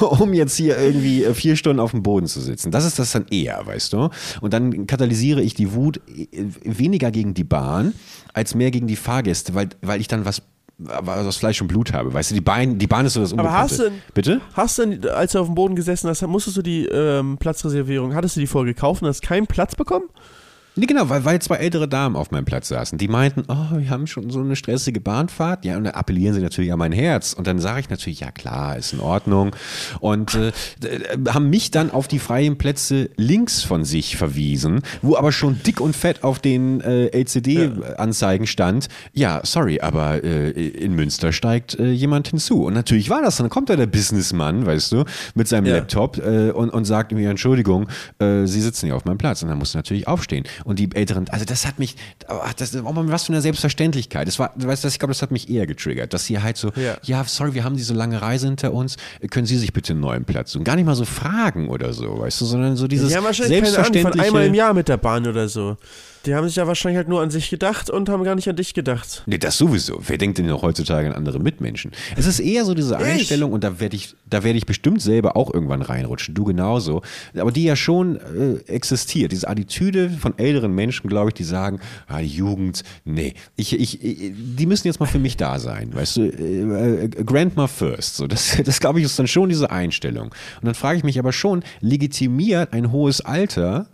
[0.00, 2.72] um, jetzt hier irgendwie vier Stunden auf dem Boden zu sitzen.
[2.72, 4.10] Das ist das dann eher, weißt du?
[4.40, 6.00] Und dann katalysiere ich die Wut
[6.64, 7.94] weniger gegen die Bahn,
[8.32, 10.42] als mehr gegen die Fahrgäste, weil, weil ich dann was
[11.04, 12.12] aus Fleisch und Blut habe.
[12.12, 14.40] Weißt du, die Bahn, die Bahn ist so das Aber hast du, Bitte?
[14.54, 18.36] Hast du, als du auf dem Boden gesessen hast, musstest du die ähm, Platzreservierung, hattest
[18.36, 20.08] du die vorher gekauft und hast keinen Platz bekommen?
[20.78, 22.98] Nee, genau, weil, weil zwei ältere Damen auf meinem Platz saßen.
[22.98, 25.64] Die meinten, oh, wir haben schon so eine stressige Bahnfahrt.
[25.64, 27.32] Ja, und dann appellieren sie natürlich an mein Herz.
[27.32, 29.56] Und dann sage ich natürlich, ja klar, ist in Ordnung.
[29.98, 30.52] Und äh,
[31.30, 35.80] haben mich dann auf die freien Plätze links von sich verwiesen, wo aber schon dick
[35.80, 41.90] und fett auf den äh, LCD-Anzeigen stand, ja, sorry, aber äh, in Münster steigt äh,
[41.90, 42.66] jemand hinzu.
[42.66, 43.38] Und natürlich war das.
[43.38, 45.74] Dann kommt da der Businessmann, weißt du, mit seinem ja.
[45.78, 47.88] Laptop äh, und, und sagt mir, Entschuldigung,
[48.20, 49.42] äh, Sie sitzen hier auf meinem Platz.
[49.42, 51.96] Und dann musst du natürlich aufstehen und die Älteren, also das hat mich,
[52.28, 54.28] ach, das, was für eine Selbstverständlichkeit.
[54.28, 56.72] Das war, weißt du, ich glaube, das hat mich eher getriggert, dass sie halt so,
[56.76, 56.98] ja.
[57.02, 57.24] ja.
[57.24, 58.98] sorry, wir haben diese lange Reise hinter uns,
[59.30, 60.64] können Sie sich bitte einen neuen Platz suchen?
[60.64, 64.04] Gar nicht mal so fragen oder so, weißt du, sondern so dieses ja, wahrscheinlich selbstverständliche...
[64.04, 65.78] Keine Ahnung, von einmal im Jahr mit der Bahn oder so.
[66.26, 68.56] Die haben sich ja wahrscheinlich halt nur an sich gedacht und haben gar nicht an
[68.56, 69.22] dich gedacht.
[69.26, 70.00] Nee, das sowieso.
[70.06, 71.92] Wer denkt denn noch heutzutage an andere Mitmenschen?
[72.16, 73.54] Es ist eher so diese Einstellung, ich?
[73.54, 77.02] und da werde ich, da werde ich bestimmt selber auch irgendwann reinrutschen, du genauso,
[77.36, 79.32] aber die ja schon äh, existiert.
[79.32, 84.02] Diese Attitüde von älteren Menschen, glaube ich, die sagen, ah, die Jugend, nee, ich, ich,
[84.02, 88.16] ich, die müssen jetzt mal für mich da sein, weißt du, äh, äh, Grandma first.
[88.16, 90.26] So, das, das glaube ich, ist dann schon diese Einstellung.
[90.26, 93.86] Und dann frage ich mich aber schon, legitimiert ein hohes Alter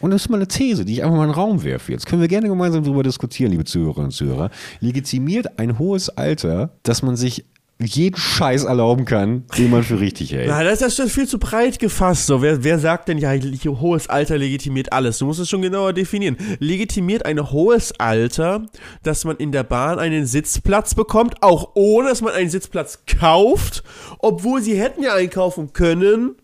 [0.00, 1.92] und das ist mal eine These, die ich einfach mal in den Raum werfe.
[1.92, 4.50] Jetzt können wir gerne gemeinsam darüber diskutieren, liebe Zuhörerinnen und Zuhörer.
[4.80, 7.44] Legitimiert ein hohes Alter, dass man sich
[7.82, 10.48] jeden Scheiß erlauben kann, den man für richtig hält.
[10.48, 12.26] Na, das ist schon viel zu breit gefasst.
[12.26, 15.18] So, wer, wer sagt denn ja, hohes Alter legitimiert alles?
[15.18, 16.36] Du musst es schon genauer definieren.
[16.58, 18.66] Legitimiert ein hohes Alter,
[19.02, 23.82] dass man in der Bahn einen Sitzplatz bekommt, auch ohne dass man einen Sitzplatz kauft,
[24.18, 26.36] obwohl sie hätten ja einkaufen können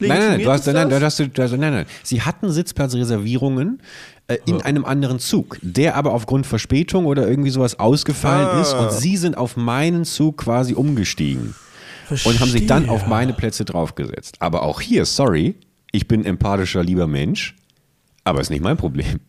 [0.00, 1.86] Nein, nein, du hast, nein, nein, hast du, also, nein, nein.
[2.02, 3.80] Sie hatten Sitzplatzreservierungen
[4.26, 4.60] äh, in oh.
[4.60, 8.60] einem anderen Zug, der aber aufgrund Verspätung oder irgendwie sowas ausgefallen ah.
[8.60, 11.54] ist und sie sind auf meinen Zug quasi umgestiegen
[12.06, 12.32] Verstehe.
[12.32, 14.36] und haben sich dann auf meine Plätze draufgesetzt.
[14.40, 15.54] Aber auch hier, sorry,
[15.92, 17.54] ich bin empathischer, lieber Mensch,
[18.24, 19.20] aber ist nicht mein Problem.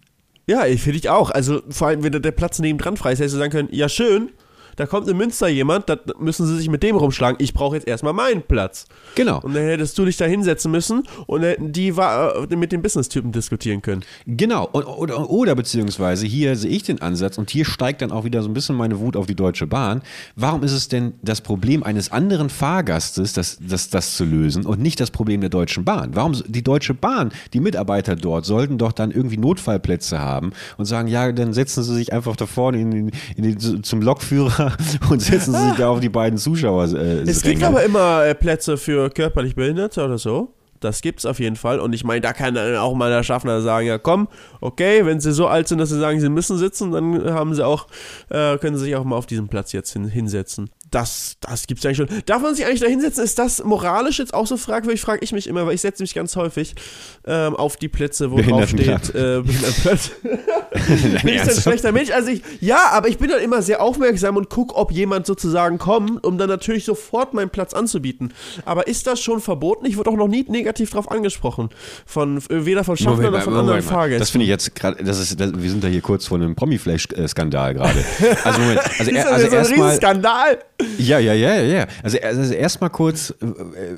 [0.48, 1.32] Ja, ich finde ich auch.
[1.32, 4.30] Also vor allem, wenn der Platz nebendran frei ist, hättest du sagen können, ja schön,
[4.76, 7.38] da kommt in Münster jemand, da müssen sie sich mit dem rumschlagen.
[7.40, 8.86] Ich brauche jetzt erstmal meinen Platz.
[9.16, 9.40] Genau.
[9.42, 12.82] Und dann hättest du dich da hinsetzen müssen und hätten die war, äh, mit den
[12.82, 14.04] Business-Typen diskutieren können.
[14.26, 18.24] Genau, und, oder, oder beziehungsweise hier sehe ich den Ansatz und hier steigt dann auch
[18.24, 20.02] wieder so ein bisschen meine Wut auf die Deutsche Bahn.
[20.36, 24.82] Warum ist es denn das Problem eines anderen Fahrgastes, das, das, das zu lösen und
[24.82, 26.12] nicht das Problem der Deutschen Bahn?
[26.14, 31.08] Warum die Deutsche Bahn, die Mitarbeiter dort, sollten doch dann irgendwie Notfallplätze haben und sagen,
[31.08, 34.65] ja, dann setzen sie sich einfach da vorne in in den, zum Lokführer
[35.10, 36.94] und setzen sich da auf die beiden Zuschauer.
[36.94, 40.54] Äh, Es gibt aber immer äh, Plätze für körperlich Behinderte oder so.
[40.82, 41.80] Das gibt's auf jeden Fall.
[41.80, 44.28] Und ich meine, da kann dann auch mal der Schaffner sagen, ja komm,
[44.62, 47.66] okay, wenn sie so alt sind, dass sie sagen, sie müssen sitzen, dann haben sie
[47.66, 47.88] auch,
[48.30, 50.70] äh, können sie sich auch mal auf diesem Platz jetzt hin, hinsetzen.
[50.96, 52.08] Das, das gibt's eigentlich schon.
[52.26, 53.22] Darf man sich eigentlich da hinsetzen?
[53.22, 55.02] Ist das moralisch jetzt auch so fragwürdig?
[55.02, 56.74] Frage ich mich immer, weil ich setze mich ganz häufig
[57.28, 59.50] ähm, auf die Plätze, wo drauf steht, äh, Bin
[60.96, 61.64] ich ein ernsthaft?
[61.64, 62.12] schlechter Mensch?
[62.12, 65.80] Also ich, ja, aber ich bin dann immer sehr aufmerksam und gucke, ob jemand sozusagen
[65.80, 68.34] kommt, um dann natürlich sofort meinen Platz anzubieten.
[68.64, 69.86] Aber ist das schon verboten?
[69.86, 71.72] Ich wurde auch noch nie negativ drauf angesprochen.
[72.06, 73.94] Von, äh, weder von Schaffner noch von Moment anderen mal.
[73.94, 74.20] Fahrgästen.
[74.20, 76.56] Das finde ich jetzt gerade, das ist, das, wir sind da hier kurz vor einem
[76.56, 78.06] Promi-Flash-Skandal gerade.
[78.46, 80.60] Also Moment, also, ist er, also jetzt so ein erstmal, Riesenskandal?
[80.98, 81.88] Ja, ja, ja, ja, ja.
[82.04, 83.34] Also, also erstmal kurz,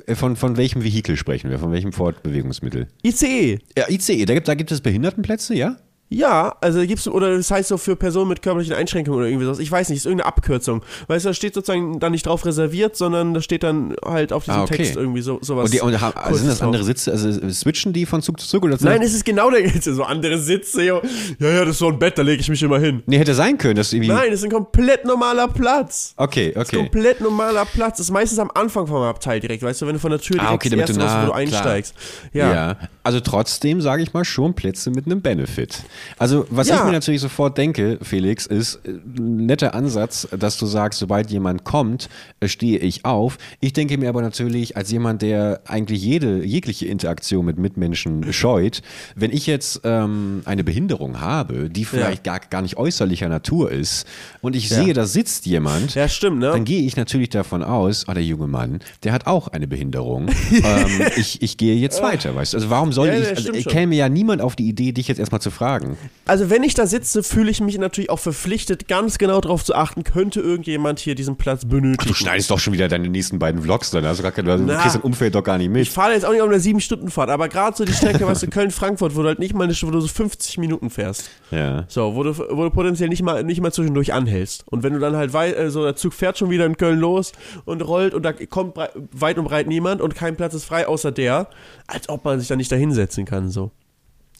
[0.06, 2.88] äh, von, von welchem Vehikel sprechen wir, von welchem Fortbewegungsmittel?
[3.02, 3.58] ICE.
[3.76, 5.76] Ja, ICE, da gibt, da gibt es Behindertenplätze, ja?
[6.10, 9.58] Ja, also gibt's, oder das heißt so für Personen mit körperlichen Einschränkungen oder irgendwie sowas.
[9.58, 10.82] Ich weiß nicht, ist irgendeine Abkürzung.
[11.06, 14.44] Weißt du, da steht sozusagen da nicht drauf reserviert, sondern da steht dann halt auf
[14.44, 14.76] diesem Ah, okay.
[14.78, 15.66] Text irgendwie so, sowas.
[15.66, 16.82] Und, die, und haben, also sind das andere.
[16.84, 20.02] Sitze, also switchen die von Zug zu Zug oder Nein, es ist genau der, so
[20.02, 20.82] andere Sitze.
[20.82, 21.02] jo.
[21.40, 23.02] Ja, ja, das ist so ein Bett, da lege ich mich immer hin.
[23.04, 24.08] Nee, hätte sein können, dass irgendwie.
[24.10, 26.14] Nein, das ist ein komplett normaler Platz.
[26.16, 26.82] Okay, Das ist okay.
[26.84, 27.98] komplett normaler Platz.
[27.98, 30.36] Das ist meistens am Anfang vom Abteil direkt, weißt du, wenn du von der Tür
[30.36, 31.94] direkt Ah, okay, damit du erste, wo nah- du einsteigst.
[32.32, 32.52] Ja.
[32.52, 32.76] Ja.
[33.02, 35.82] also trotzdem sage ich mal schon Plätze mit einem Benefit.
[36.18, 36.76] Also was Ja.
[36.78, 41.30] ich mir natürlich sofort denke, Felix, ist äh, ein netter Ansatz, dass du sagst, sobald
[41.30, 42.08] jemand kommt,
[42.40, 43.38] äh, stehe ich auf.
[43.60, 48.82] Ich denke mir aber natürlich als jemand, der eigentlich jede jegliche Interaktion mit Mitmenschen scheut,
[49.14, 54.06] wenn ich jetzt ähm, eine Behinderung habe, die vielleicht gar, gar nicht äußerlicher Natur ist
[54.40, 54.82] und ich Ja.
[54.82, 56.50] sehe, da sitzt jemand, Ja, stimmt, ne?
[56.52, 60.28] dann gehe ich natürlich davon aus, oh, der junge Mann, der hat auch eine Behinderung.
[60.52, 62.56] ähm, ich, ich gehe jetzt weiter, weißt du?
[62.58, 65.08] Also warum soll Ja, ja, ich, also, ich käme ja niemand auf die Idee, dich
[65.08, 65.87] jetzt erstmal zu fragen.
[66.26, 69.74] Also wenn ich da sitze, fühle ich mich natürlich auch verpflichtet, ganz genau darauf zu
[69.74, 72.06] achten, könnte irgendjemand hier diesen Platz benötigen.
[72.08, 74.64] Du schneidest doch schon wieder deine nächsten beiden Vlogs, dann hast du gar keine, du
[74.64, 74.76] Na.
[74.80, 75.88] kriegst dein Umfeld doch gar nicht Ich mit.
[75.88, 79.16] fahre jetzt auch nicht auf einer 7-Stunden-Fahrt, aber gerade so die Strecke, weißt du, Köln-Frankfurt,
[79.16, 81.30] wo du halt nicht mal eine, wo du so 50 Minuten fährst.
[81.50, 81.84] Ja.
[81.88, 84.64] So, wo du, wo du potenziell nicht mal, nicht mal zwischendurch anhältst.
[84.66, 86.98] Und wenn du dann halt weit, äh, so der Zug fährt schon wieder in Köln
[86.98, 87.32] los
[87.64, 90.86] und rollt und da kommt brei- weit und breit niemand und kein Platz ist frei
[90.86, 91.48] außer der,
[91.86, 93.70] als ob man sich da nicht da hinsetzen kann, so.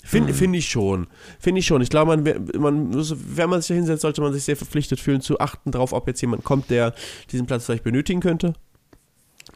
[0.04, 1.06] Finde find ich schon.
[1.38, 1.82] Finde ich schon.
[1.82, 5.00] Ich glaube, man, man, muss- wenn man sich da hinsetzt, sollte man sich sehr verpflichtet
[5.00, 6.94] fühlen, zu achten darauf, ob jetzt jemand kommt, der
[7.30, 8.54] diesen Platz vielleicht benötigen könnte.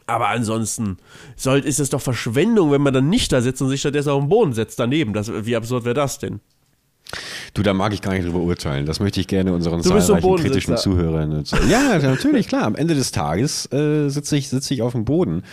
[0.05, 0.97] Aber ansonsten
[1.37, 4.21] soll, ist es doch Verschwendung, wenn man dann nicht da sitzt und sich stattdessen auf
[4.21, 5.13] den Boden setzt daneben.
[5.13, 6.39] Das, wie absurd wäre das denn?
[7.53, 8.85] Du, da mag ich gar nicht drüber urteilen.
[8.85, 10.77] Das möchte ich gerne unseren Du so zahlreichen kritischen.
[10.77, 11.31] Zuhörern.
[11.31, 11.69] erzählen.
[11.69, 12.63] Ja, natürlich, klar.
[12.63, 15.43] Am Ende des Tages äh, sitze ich, sitze ich auf dem Boden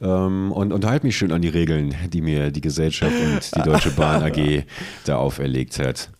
[0.00, 3.62] ähm, und, und halte mich schön an die Regeln, die mir die Gesellschaft und die
[3.62, 4.64] Deutsche Bahn AG
[5.04, 6.10] da auferlegt hat.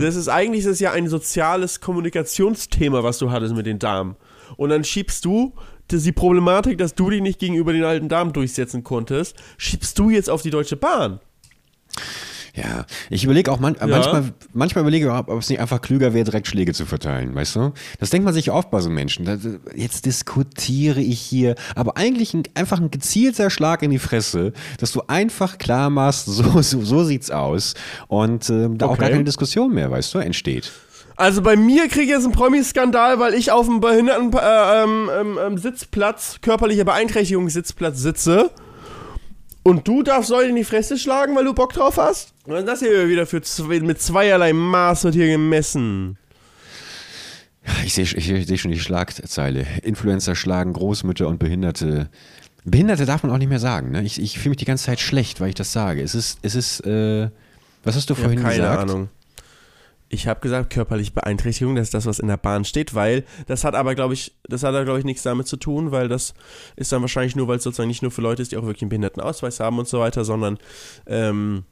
[0.00, 4.16] Das ist eigentlich das ist ja ein soziales Kommunikationsthema, was du hattest mit den Damen.
[4.56, 5.54] Und dann schiebst du
[5.90, 10.30] die Problematik, dass du dich nicht gegenüber den alten Damen durchsetzen konntest, schiebst du jetzt
[10.30, 11.20] auf die Deutsche Bahn.
[12.54, 16.12] Ja, ich überlege auch man, manchmal, manchmal überlege ich, ob ob es nicht einfach klüger
[16.12, 17.72] wäre, direkt Schläge zu verteilen, weißt du?
[17.98, 19.24] Das denkt man sich oft bei so Menschen.
[19.24, 19.38] Da-
[19.74, 24.92] Jetzt diskutiere ich hier, aber eigentlich ein, einfach ein gezielter Schlag in die Fresse, dass
[24.92, 27.72] du einfach klar machst, so, so, so sieht's aus
[28.08, 29.00] und ähm, da auch Okay.
[29.00, 30.70] gar keine Diskussion mehr, weißt du, entsteht.
[31.16, 35.10] Also bei mir kriege ich jetzt einen Promi-Skandal, weil ich auf einem behinderten äh, ähm,
[35.18, 38.50] ähm, ähm, Sitzplatz, körperlicher Beeinträchtigungssitzplatz sitze.
[39.62, 42.34] Und du darfst Leute in die Fresse schlagen, weil du Bock drauf hast?
[42.46, 46.18] Was ist das hier wieder für zwei, mit zweierlei Maß wird hier gemessen?
[47.84, 49.64] Ich sehe ich, seh schon die Schlagzeile.
[49.82, 52.08] Influencer schlagen Großmütter und Behinderte.
[52.64, 54.02] Behinderte darf man auch nicht mehr sagen, ne?
[54.02, 56.02] Ich, ich fühle mich die ganze Zeit schlecht, weil ich das sage.
[56.02, 57.28] Es ist, es ist, äh,
[57.84, 58.82] was hast du Ich hab vorhin keine gesagt?
[58.82, 59.08] Ahnung.
[60.14, 63.64] Ich habe gesagt, körperliche Beeinträchtigung, das ist das, was in der Bahn steht, weil das
[63.64, 66.34] hat aber, glaube ich, das hat, glaube ich, nichts damit zu tun, weil das
[66.76, 68.82] ist dann wahrscheinlich nur, weil es sozusagen nicht nur für Leute ist, die auch wirklich
[68.82, 70.58] einen Behindertenausweis haben und so weiter, sondern
[71.06, 71.64] ähm,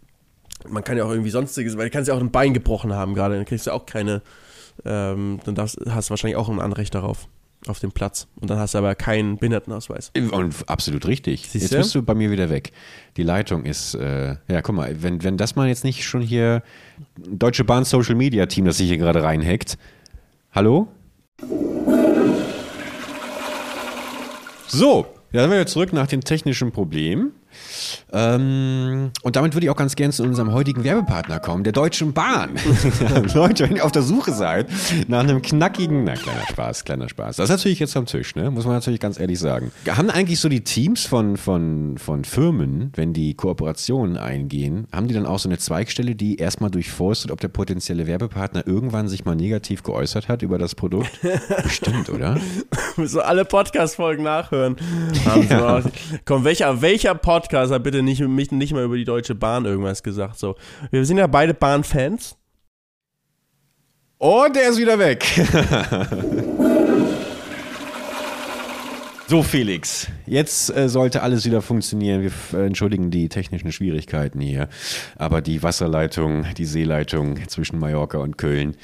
[0.66, 3.12] man kann ja auch irgendwie sonstiges, weil du kannst ja auch ein Bein gebrochen haben
[3.12, 4.22] gerade, dann kriegst du auch keine,
[4.86, 7.28] ähm, dann hast du wahrscheinlich auch ein Anrecht darauf.
[7.66, 8.26] Auf dem Platz.
[8.40, 10.12] Und dann hast du aber keinen Behindertenausweis.
[10.32, 11.48] Und absolut richtig.
[11.48, 12.72] Siehst jetzt bist du bei mir wieder weg.
[13.16, 16.62] Die Leitung ist, äh, ja, guck mal, wenn, wenn das mal jetzt nicht schon hier
[17.18, 19.76] Deutsche Bahn Social Media Team, das sich hier gerade reinhackt.
[20.52, 20.88] Hallo?
[24.66, 27.32] So, ja, dann sind wir zurück nach dem technischen Problem.
[28.12, 32.12] Ähm, und damit würde ich auch ganz gerne zu unserem heutigen Werbepartner kommen, der Deutschen
[32.12, 32.50] Bahn.
[33.34, 34.68] Leute, wenn ihr auf der Suche seid
[35.08, 37.36] nach einem knackigen, na kleiner Spaß, kleiner Spaß.
[37.36, 38.50] Das ist natürlich jetzt am Tisch, ne?
[38.50, 39.72] muss man natürlich ganz ehrlich sagen.
[39.88, 45.14] Haben eigentlich so die Teams von, von, von Firmen, wenn die Kooperationen eingehen, haben die
[45.14, 49.34] dann auch so eine Zweigstelle, die erstmal durchforstet, ob der potenzielle Werbepartner irgendwann sich mal
[49.34, 51.10] negativ geäußert hat über das Produkt?
[51.62, 52.38] Bestimmt, oder?
[53.04, 54.76] so alle Podcast-Folgen nachhören.
[55.48, 55.84] Mal-
[56.24, 60.02] Komm, welcher, welcher Podcast hat bitte nicht, mich nicht mal über die Deutsche Bahn irgendwas
[60.02, 60.38] gesagt?
[60.38, 60.56] So,
[60.90, 62.36] wir sind ja beide Bahnfans.
[64.18, 65.24] Und er ist wieder weg.
[69.30, 72.22] So, Felix, jetzt äh, sollte alles wieder funktionieren.
[72.22, 74.68] Wir äh, entschuldigen die technischen Schwierigkeiten hier.
[75.14, 78.74] Aber die Wasserleitung, die Seeleitung zwischen Mallorca und Köln,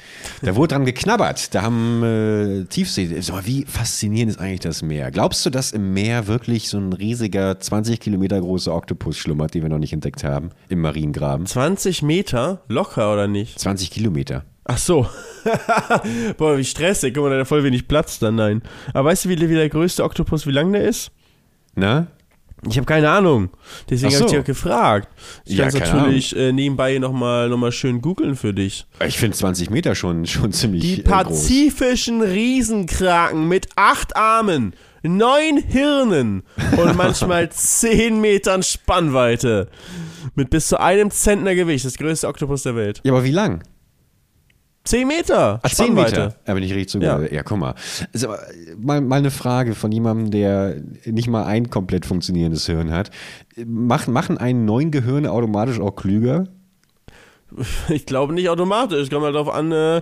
[0.41, 1.53] da wurde dran geknabbert.
[1.53, 3.09] Da haben äh, Tiefsee.
[3.29, 5.11] Mal, wie faszinierend ist eigentlich das Meer?
[5.11, 9.63] Glaubst du, dass im Meer wirklich so ein riesiger, 20 Kilometer großer Oktopus schlummert, den
[9.63, 10.51] wir noch nicht entdeckt haben?
[10.69, 11.45] Im Mariengraben?
[11.45, 12.61] 20 Meter?
[12.69, 13.59] Locker oder nicht?
[13.59, 14.45] 20 Kilometer.
[14.69, 15.07] Ach so.
[16.37, 17.13] Boah, wie stressig.
[17.13, 18.61] Guck mal, da hat voll wenig Platz dann, nein.
[18.93, 21.11] Aber weißt du, wie, wie der größte Oktopus, wie lang der ist?
[21.75, 22.07] Na?
[22.67, 23.49] Ich habe keine Ahnung.
[23.89, 24.35] Deswegen Ach habe ich so.
[24.35, 25.09] dich auch gefragt.
[25.45, 28.87] Ich Ja, kann es natürlich äh, nebenbei nochmal noch mal schön googeln für dich.
[29.05, 31.11] Ich finde 20 Meter schon, schon ziemlich Die äh, groß.
[31.11, 36.43] pazifischen Riesenkraken mit acht Armen, neun Hirnen
[36.77, 39.69] und manchmal zehn Metern Spannweite.
[40.35, 41.85] Mit bis zu einem Zentner Gewicht.
[41.85, 43.01] Das größte Oktopus der Welt.
[43.05, 43.61] Ja, aber wie lang?
[44.87, 45.59] Zehn Meter.
[45.61, 46.11] Ah, 10 Spannweite.
[46.11, 46.35] Meter.
[46.47, 47.29] Ja, wenn ich richtig zugehört.
[47.29, 47.37] Ja.
[47.37, 47.75] ja, guck mal.
[48.13, 48.29] Also,
[48.77, 53.11] mal, mal eine Frage von jemandem, der nicht mal ein komplett funktionierendes Hirn hat.
[53.65, 56.45] Machen, machen einen neuen Gehirne automatisch auch klüger?
[57.89, 59.09] Ich glaube nicht automatisch.
[59.09, 60.01] Kommt halt darauf an, äh,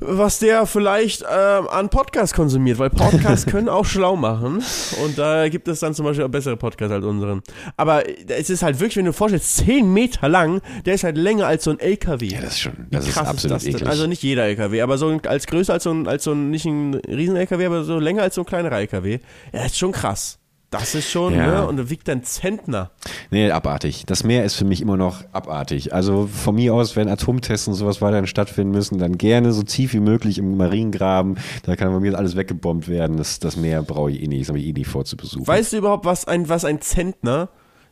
[0.00, 4.62] was der vielleicht ähm, an Podcasts konsumiert, weil Podcasts können auch schlau machen.
[5.04, 7.42] Und da gibt es dann zum Beispiel auch bessere Podcasts als unseren.
[7.76, 11.16] Aber es ist halt wirklich, wenn du dir vorstellst, 10 Meter lang, der ist halt
[11.16, 12.26] länger als so ein LKW.
[12.26, 13.74] Ja, das ist schon, das ist Krass absolut das denn?
[13.74, 13.88] eklig.
[13.88, 16.64] Also nicht jeder LKW, aber so als größer als so ein, als so ein, nicht
[16.64, 19.18] ein riesen LKW, aber so länger als so ein kleiner LKW.
[19.52, 20.39] Ja, ist schon krass.
[20.70, 21.46] Das ist schon, Ja.
[21.62, 21.66] ne?
[21.66, 22.92] Und da wiegt ein Zentner.
[23.30, 24.04] nee, abartig.
[24.06, 25.92] Das Meer ist für mich immer noch abartig.
[25.92, 29.92] Also von mir aus, wenn Atomtests und sowas weiterhin stattfinden müssen, dann gerne so tief
[29.94, 31.38] wie möglich im Mariengraben.
[31.64, 33.16] Da kann bei mir alles weggebombt werden.
[33.16, 34.42] Das, das Meer brauche ich eh nicht.
[34.42, 35.46] Das habe ich eh nicht vor zu besuchen.
[35.46, 37.48] Weißt du überhaupt, was ein, was ein Zentner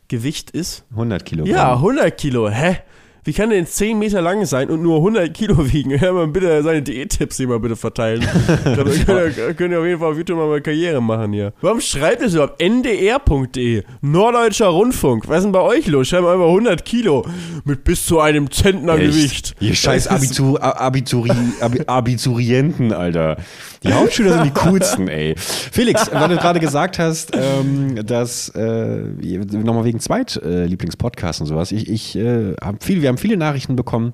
[0.07, 0.85] Gewicht ist?
[0.91, 1.53] 100 Kilogramm.
[1.55, 2.49] Ja, 100 Kilo.
[2.49, 2.77] Hä?
[3.23, 5.91] Wie kann der denn 10 Meter lang sein und nur 100 Kilo wiegen?
[5.99, 8.21] Hör mal bitte seine Diättipps hier mal bitte verteilen.
[8.63, 8.83] da
[9.53, 11.53] könnt ihr, auf jeden Fall auf YouTube mal eine Karriere machen hier.
[11.61, 12.61] Warum schreibt es überhaupt?
[12.61, 15.27] ndr.de Norddeutscher Rundfunk.
[15.27, 16.07] Was ist denn bei euch los?
[16.07, 17.25] Schreiben wir einfach 100 Kilo
[17.65, 19.11] mit bis zu einem Zentner Echt?
[19.11, 19.55] Gewicht.
[19.59, 23.37] Ihr scheiß Abitur, Abituri, Abi, Abiturienten, Alter.
[23.83, 25.35] Die Hauptschüler sind die coolsten, ey.
[25.37, 29.03] Felix, weil du gerade gesagt hast, ähm, dass äh,
[29.51, 34.13] nochmal wegen Zweitlieblingspodcasts und sowas, ich, ich äh, hab viel, wir haben viele Nachrichten bekommen.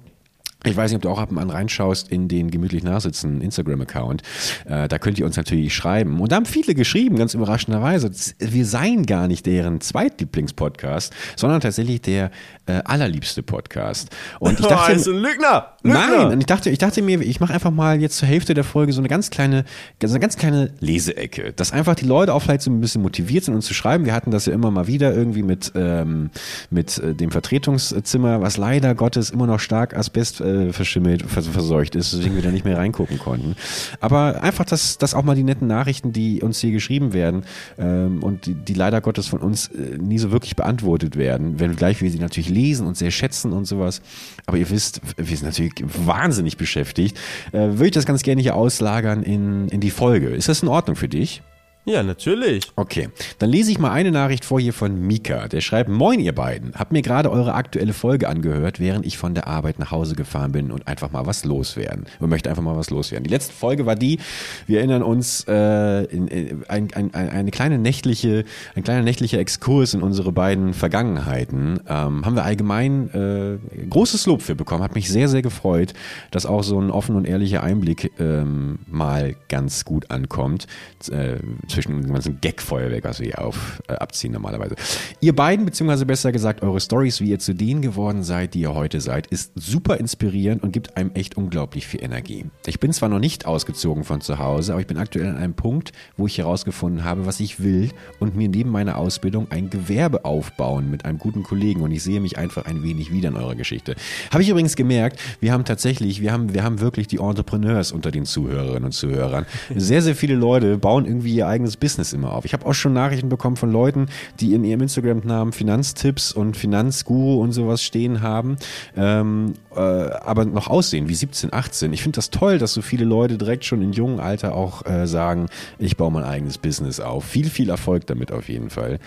[0.66, 4.22] Ich weiß nicht, ob du auch ab und an reinschaust in den gemütlich nachsitzen Instagram-Account.
[4.66, 6.20] Äh, da könnt ihr uns natürlich schreiben.
[6.20, 12.02] Und da haben viele geschrieben, ganz überraschenderweise, wir seien gar nicht deren Zweitlieblingspodcast, sondern tatsächlich
[12.02, 12.32] der
[12.66, 14.10] äh, allerliebste Podcast.
[14.40, 15.76] Und ich Oh, dachte, ist ein Lügner.
[15.84, 16.08] Lügner.
[16.08, 18.64] Nein, und ich dachte, ich dachte mir, ich mache einfach mal jetzt zur Hälfte der
[18.64, 19.64] Folge so eine ganz kleine,
[20.02, 23.44] so eine ganz kleine Leseecke, dass einfach die Leute auch vielleicht so ein bisschen motiviert
[23.44, 24.06] sind, uns zu schreiben.
[24.06, 26.32] Wir hatten das ja immer mal wieder irgendwie mit ähm,
[26.72, 31.96] mit äh, dem Vertretungszimmer, was leider Gottes immer noch stark Asbest äh, verschimmelt, vers verseucht
[31.96, 33.56] ist, deswegen wir da nicht mehr reingucken konnten.
[34.00, 37.44] Aber einfach, dass, dass auch mal die netten Nachrichten, die uns hier geschrieben werden
[37.78, 42.02] ähm, und die, die leider Gottes von uns äh, nie so wirklich beantwortet werden, wenngleich
[42.02, 44.02] wir sie natürlich lesen und sehr schätzen und sowas.
[44.46, 47.18] Aber ihr wisst, wir sind natürlich wahnsinnig beschäftigt.
[47.52, 50.30] Äh, würde ich das ganz gerne hier auslagern in, in die Folge.
[50.30, 51.42] Ist das in Ordnung für dich?
[51.88, 52.72] Ja, natürlich.
[52.76, 55.48] Okay, dann lese ich mal eine Nachricht vor hier von Mika.
[55.48, 59.36] Der schreibt, Moin ihr beiden, hab mir gerade eure aktuelle Folge angehört, während ich von
[59.36, 62.06] der Arbeit nach Hause gefahren bin und einfach mal was loswerden.
[62.20, 63.26] Und möchte einfach mal was loswerden.
[63.26, 64.18] Die letzte Folge war die,
[64.66, 69.94] wir erinnern uns, äh, in, in, ein, ein, eine kleine nächtliche, ein kleiner nächtlicher Exkurs
[69.94, 71.82] in unsere beiden Vergangenheiten.
[71.88, 74.84] Ähm, haben wir allgemein äh, großes Lob für bekommen.
[74.84, 75.94] Hat mich sehr, sehr gefreut,
[76.32, 80.66] dass auch so ein offen und ehrlicher Einblick ähm, mal ganz gut ankommt.
[81.12, 81.36] Äh,
[81.76, 84.76] zwischen dem ganzen Gag-Feuerwerk, was wir hier auf, äh, abziehen normalerweise.
[85.20, 88.74] Ihr beiden, beziehungsweise besser gesagt, eure Stories, wie ihr zu denen geworden seid, die ihr
[88.74, 92.46] heute seid, ist super inspirierend und gibt einem echt unglaublich viel Energie.
[92.66, 95.54] Ich bin zwar noch nicht ausgezogen von zu Hause, aber ich bin aktuell an einem
[95.54, 100.26] Punkt, wo ich herausgefunden habe, was ich will und mir neben meiner Ausbildung ein Gewerbe
[100.26, 103.56] aufbauen mit einem guten Kollegen und ich sehe mich einfach ein wenig wieder in eurer
[103.56, 103.96] Geschichte.
[104.32, 108.12] Habe ich übrigens gemerkt, wir haben tatsächlich, wir haben, wir haben wirklich die Entrepreneurs unter
[108.12, 109.46] den Zuhörerinnen und Zuhörern.
[109.76, 112.46] Sehr, sehr viele Leute bauen irgendwie ihr eigenes Business immer auf.
[112.46, 114.08] Ich habe auch schon Nachrichten bekommen von Leuten,
[114.40, 118.58] die in ihrem Instagram-Namen Finanztipps und Finanzguru und sowas stehen haben,
[118.96, 121.94] ähm, äh, aber noch aussehen wie 17, 18.
[121.94, 125.08] Ich finde das toll, dass so viele Leute direkt schon in jungem Alter auch äh,
[125.08, 125.48] sagen,
[125.80, 127.26] ich baue mein eigenes Business auf.
[127.26, 129.00] Viel, viel Erfolg damit auf jeden Fall.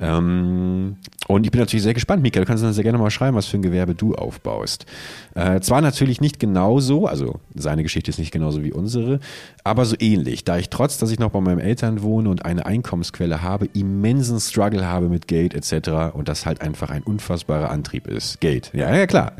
[0.00, 0.96] Ähm,
[1.28, 3.46] und ich bin natürlich sehr gespannt, Mika, du kannst uns sehr gerne mal schreiben, was
[3.46, 4.86] für ein Gewerbe du aufbaust.
[5.34, 9.20] Äh, zwar natürlich nicht genauso, also seine Geschichte ist nicht genauso wie unsere,
[9.64, 12.66] aber so ähnlich, da ich trotz, dass ich noch bei meinen Eltern wohne und eine
[12.66, 16.14] Einkommensquelle habe, immensen Struggle habe mit Geld etc.
[16.14, 18.40] und das halt einfach ein unfassbarer Antrieb ist.
[18.40, 19.32] Geld, ja, ja klar.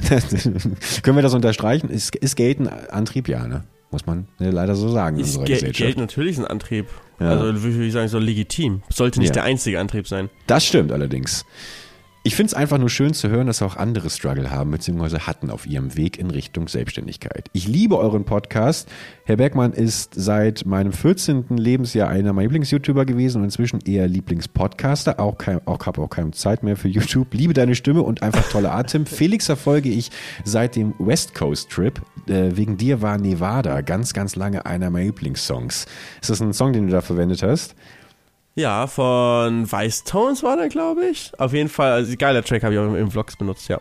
[1.02, 1.90] Können wir das unterstreichen?
[1.90, 3.28] Ist, ist Geld ein Antrieb?
[3.28, 3.64] Ja, ne?
[3.92, 5.18] Muss man leider so sagen.
[5.18, 6.86] Ist Ge Geld natürlich ein Antrieb.
[7.20, 7.28] Ja.
[7.28, 8.82] Also würde ich sagen, so legitim.
[8.88, 9.34] Sollte nicht ja.
[9.34, 10.30] der einzige Antrieb sein.
[10.46, 11.44] Das stimmt allerdings.
[12.24, 15.18] Ich finde es einfach nur schön zu hören, dass auch andere Struggle haben bzw.
[15.20, 17.48] hatten auf ihrem Weg in Richtung Selbstständigkeit.
[17.52, 18.88] Ich liebe euren Podcast.
[19.24, 21.56] Herr Bergmann ist seit meinem 14.
[21.56, 25.18] Lebensjahr einer meiner Lieblings-YouTuber gewesen und inzwischen eher Lieblingspodcaster.
[25.18, 27.34] Auch, kein, auch habe auch keine Zeit mehr für YouTube.
[27.34, 29.04] Liebe deine Stimme und einfach tolle Atem.
[29.06, 30.12] Felix verfolge ich
[30.44, 32.00] seit dem West Coast Trip.
[32.28, 35.86] Äh, wegen dir war Nevada ganz, ganz lange einer meiner Lieblingssongs.
[36.20, 37.74] Ist das ein Song, den du da verwendet hast?
[38.54, 41.32] Ja, von Vice Tones war der, glaube ich.
[41.38, 43.80] Auf jeden Fall, also geiler Track habe ich auch im Vlogs benutzt, ja.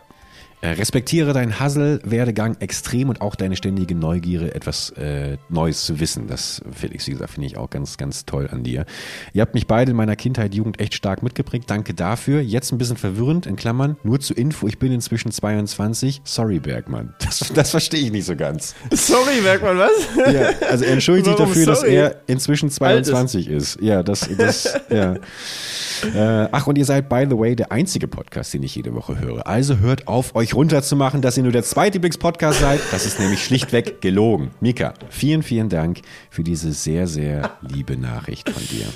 [0.62, 6.28] Äh, respektiere deinen Hustle-Werdegang extrem und auch deine ständige Neugierde, etwas äh, Neues zu wissen.
[6.28, 8.86] Das, Felix, wie gesagt, finde ich auch ganz, ganz toll an dir.
[9.32, 11.68] Ihr habt mich beide in meiner Kindheit, Jugend echt stark mitgeprägt.
[11.68, 12.40] Danke dafür.
[12.40, 16.20] Jetzt ein bisschen verwirrend, in Klammern, nur zur Info, ich bin inzwischen 22.
[16.22, 17.14] Sorry, Bergmann.
[17.32, 18.74] Das, das verstehe ich nicht so ganz.
[18.92, 19.90] Sorry, Bergmann, was?
[20.32, 21.66] Ja, also er entschuldigt sich dafür, sorry?
[21.66, 23.76] dass er inzwischen 22 ist.
[23.76, 23.82] ist.
[23.82, 25.14] Ja, das, das, ja.
[26.14, 29.18] Äh, ach, und ihr seid, by the way, der einzige Podcast, den ich jede Woche
[29.18, 29.46] höre.
[29.46, 32.80] Also hört auf, euch runterzumachen, dass ihr nur der zweite Lieblingspodcast seid.
[32.90, 34.50] Das ist nämlich schlichtweg gelogen.
[34.60, 38.86] Mika, vielen, vielen Dank für diese sehr, sehr liebe Nachricht von dir.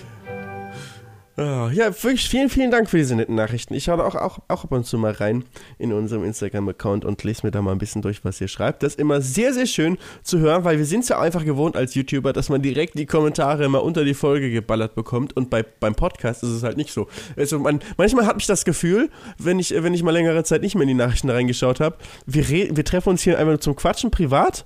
[1.39, 3.75] Oh, ja, wirklich vielen, vielen Dank für diese netten Nachrichten.
[3.75, 5.45] Ich schaue auch, auch, auch ab und zu mal rein
[5.79, 8.83] in unserem Instagram-Account und lese mir da mal ein bisschen durch, was ihr schreibt.
[8.83, 11.77] Das ist immer sehr, sehr schön zu hören, weil wir sind es ja einfach gewohnt
[11.77, 15.63] als YouTuber, dass man direkt die Kommentare immer unter die Folge geballert bekommt und bei,
[15.63, 17.07] beim Podcast ist es halt nicht so.
[17.37, 20.75] Also man, manchmal hat mich das Gefühl, wenn ich, wenn ich mal längere Zeit nicht
[20.75, 24.11] mehr in die Nachrichten reingeschaut habe, wir, wir treffen uns hier einfach nur zum Quatschen
[24.11, 24.65] privat,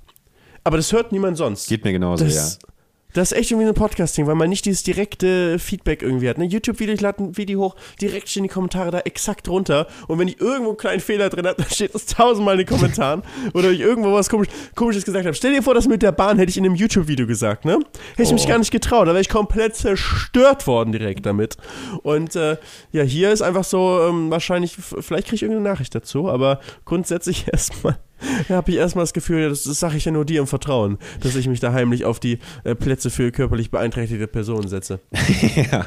[0.63, 1.69] aber das hört niemand sonst.
[1.69, 2.69] Geht mir genauso, das, ja.
[3.13, 6.39] Das ist echt irgendwie ein Podcasting, weil man nicht dieses direkte Feedback irgendwie hat.
[6.39, 6.45] Ne?
[6.45, 9.87] YouTube-Video, ich lade ein Video hoch, direkt stehen die Kommentare da exakt drunter.
[10.07, 12.69] Und wenn ich irgendwo einen kleinen Fehler drin habe, dann steht das tausendmal in den
[12.69, 13.23] Kommentaren.
[13.55, 15.35] Oder ich irgendwo was komisch, komisches gesagt habe.
[15.35, 17.79] Stell dir vor, das mit der Bahn hätte ich in einem YouTube-Video gesagt, ne?
[18.11, 18.35] Hätte ich oh.
[18.35, 19.07] mich gar nicht getraut.
[19.07, 21.57] Da wäre ich komplett zerstört worden direkt damit.
[22.03, 22.57] Und äh,
[22.93, 27.47] ja, hier ist einfach so, ähm, wahrscheinlich, vielleicht kriege ich irgendeine Nachricht dazu, aber grundsätzlich
[27.53, 27.99] erstmal
[28.49, 30.99] da habe ich erstmal das Gefühl, das, das sage ich ja nur dir im Vertrauen,
[31.21, 35.01] dass ich mich da heimlich auf die äh, Plätze für körperlich beeinträchtigte Personen setze.
[35.73, 35.87] ja.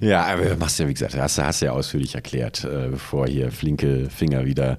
[0.00, 3.50] ja, aber du machst ja, wie gesagt, hast, hast ja ausführlich erklärt, äh, bevor hier
[3.50, 4.78] flinke Finger wieder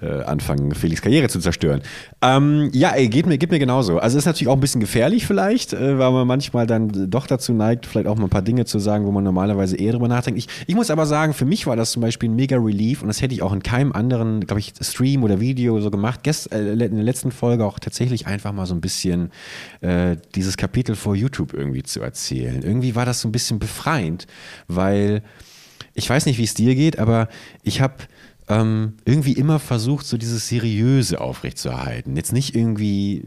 [0.00, 1.82] äh, anfangen, Felix Karriere zu zerstören.
[2.22, 3.98] Ähm, ja, ey, geht mir, geht mir genauso.
[3.98, 7.52] Also ist natürlich auch ein bisschen gefährlich vielleicht, äh, weil man manchmal dann doch dazu
[7.52, 10.38] neigt, vielleicht auch mal ein paar Dinge zu sagen, wo man normalerweise eher drüber nachdenkt.
[10.38, 13.08] Ich, ich muss aber sagen, für mich war das zum Beispiel ein mega Relief und
[13.08, 16.20] das hätte ich auch in keinem anderen, glaube ich, Stream oder Video so gemacht.
[16.22, 19.30] Gestern letzt, äh, in der letzten Folge auch tatsächlich einfach mal so ein bisschen
[19.80, 22.62] äh, dieses Kapitel vor YouTube irgendwie zu erzählen.
[22.62, 24.26] Irgendwie war das so ein bisschen befreiend,
[24.66, 25.22] weil
[25.94, 27.28] ich weiß nicht, wie es dir geht, aber
[27.62, 27.94] ich habe
[28.48, 32.16] ähm, irgendwie immer versucht, so dieses Seriöse aufrechtzuerhalten.
[32.16, 33.22] Jetzt nicht irgendwie äh,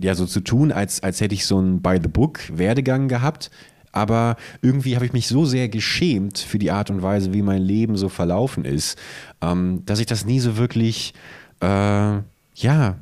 [0.00, 3.50] ja so zu tun, als, als hätte ich so einen By-the-Book-Werdegang gehabt,
[3.96, 7.62] aber irgendwie habe ich mich so sehr geschämt für die Art und Weise, wie mein
[7.62, 8.98] Leben so verlaufen ist,
[9.40, 11.14] ähm, dass ich das nie so wirklich
[11.60, 12.20] äh,
[12.54, 12.96] ja,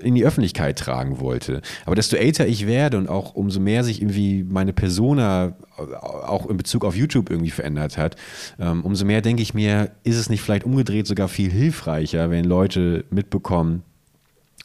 [0.00, 1.62] in die Öffentlichkeit tragen wollte.
[1.86, 6.56] Aber desto älter ich werde und auch umso mehr sich irgendwie meine Persona auch in
[6.56, 8.16] Bezug auf YouTube irgendwie verändert hat,
[8.58, 12.44] ähm, umso mehr denke ich mir, ist es nicht vielleicht umgedreht sogar viel hilfreicher, wenn
[12.44, 13.84] Leute mitbekommen,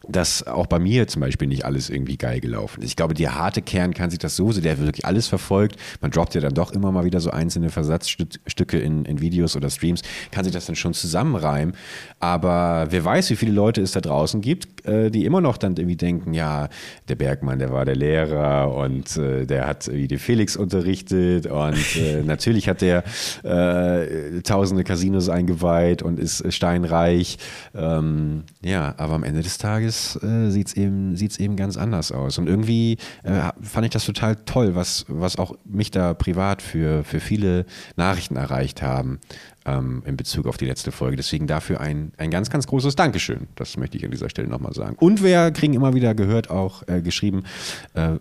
[0.08, 2.90] dass auch bei mir zum Beispiel nicht alles irgendwie geil gelaufen ist.
[2.90, 5.78] Ich glaube, der harte Kern kann sich das so, der wirklich alles verfolgt.
[6.02, 9.70] Man droppt ja dann doch immer mal wieder so einzelne Versatzstücke in, in Videos oder
[9.70, 10.02] Streams,
[10.32, 11.76] kann sich das dann schon zusammenreimen.
[12.20, 15.78] Aber wer weiß, wie viele Leute es da draußen gibt, äh, die immer noch dann
[15.78, 16.68] irgendwie denken, ja,
[17.08, 21.96] der Bergmann, der war der Lehrer und äh, der hat irgendwie den Felix unterrichtet und
[21.96, 23.04] äh, natürlich hat der
[23.44, 27.38] äh, tausende Casinos eingeweiht und ist steinreich.
[27.74, 32.12] Ähm, ja, aber am Ende des Tages äh, sieht es eben, sieht's eben ganz anders
[32.12, 32.38] aus.
[32.38, 37.04] Und irgendwie äh, fand ich das total toll, was, was auch mich da privat für,
[37.04, 37.66] für viele
[37.96, 39.20] Nachrichten erreicht haben
[39.66, 41.18] ähm, in Bezug auf die letzte Folge.
[41.18, 43.48] Deswegen dafür ein, ein ganz, ganz großes Dankeschön.
[43.56, 44.96] Das möchte ich an dieser Stelle nochmal sagen.
[45.00, 47.44] Und wir kriegen immer wieder gehört, auch äh, geschrieben,
[47.96, 48.18] äh, äh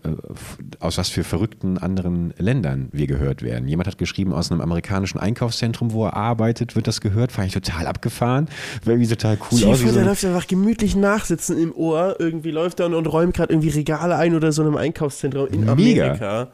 [0.79, 3.67] aus was für verrückten anderen Ländern wir gehört werden.
[3.67, 7.31] Jemand hat geschrieben, aus einem amerikanischen Einkaufszentrum, wo er arbeitet, wird das gehört.
[7.31, 8.47] Fand ich total abgefahren.
[8.83, 9.79] War irgendwie total cool Chief, aus.
[9.79, 12.15] So der läuft einfach gemütlich nachsitzen im Ohr.
[12.19, 15.47] Irgendwie läuft er und, und räumt gerade irgendwie Regale ein oder so in einem Einkaufszentrum
[15.47, 16.49] in Mega.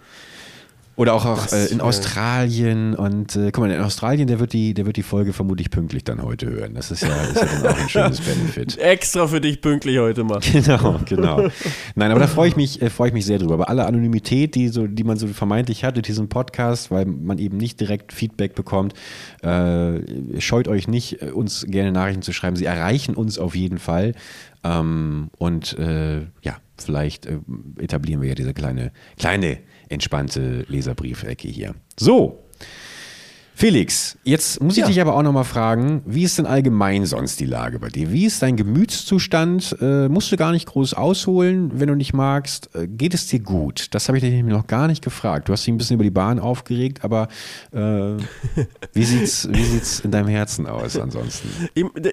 [1.00, 4.74] Oder auch, auch äh, in Australien und äh, guck mal, in Australien, der wird, die,
[4.74, 6.74] der wird die Folge vermutlich pünktlich dann heute hören.
[6.74, 8.78] Das ist ja, ist ja dann auch ein schönes Benefit.
[8.80, 10.42] Extra für dich pünktlich heute mal.
[10.52, 11.48] Genau, genau.
[11.96, 13.54] Nein, aber da freue ich mich, äh, freue ich mich sehr drüber.
[13.54, 17.38] Aber alle Anonymität, die, so, die man so vermeintlich hat in diesem Podcast, weil man
[17.38, 18.94] eben nicht direkt Feedback bekommt,
[19.42, 22.58] äh, scheut euch nicht, äh, uns gerne Nachrichten zu schreiben.
[22.58, 24.16] Sie erreichen uns auf jeden Fall.
[24.66, 27.40] Ähm, und äh, ja, vielleicht äh,
[27.78, 29.60] etablieren wir ja diese kleine, kleine
[29.90, 31.76] entspannte Leserbriefecke hier.
[32.00, 32.44] So,
[33.60, 34.88] Felix, jetzt muss ich ja.
[34.88, 38.10] dich aber auch nochmal fragen, wie ist denn allgemein sonst die Lage bei dir?
[38.10, 39.76] Wie ist dein Gemütszustand?
[39.82, 42.74] Äh, musst du gar nicht groß ausholen, wenn du nicht magst.
[42.74, 43.94] Äh, geht es dir gut?
[43.94, 45.50] Das habe ich dich noch gar nicht gefragt.
[45.50, 47.28] Du hast dich ein bisschen über die Bahn aufgeregt, aber
[47.74, 47.80] äh,
[48.94, 51.50] wie sieht es wie sieht's in deinem Herzen aus ansonsten?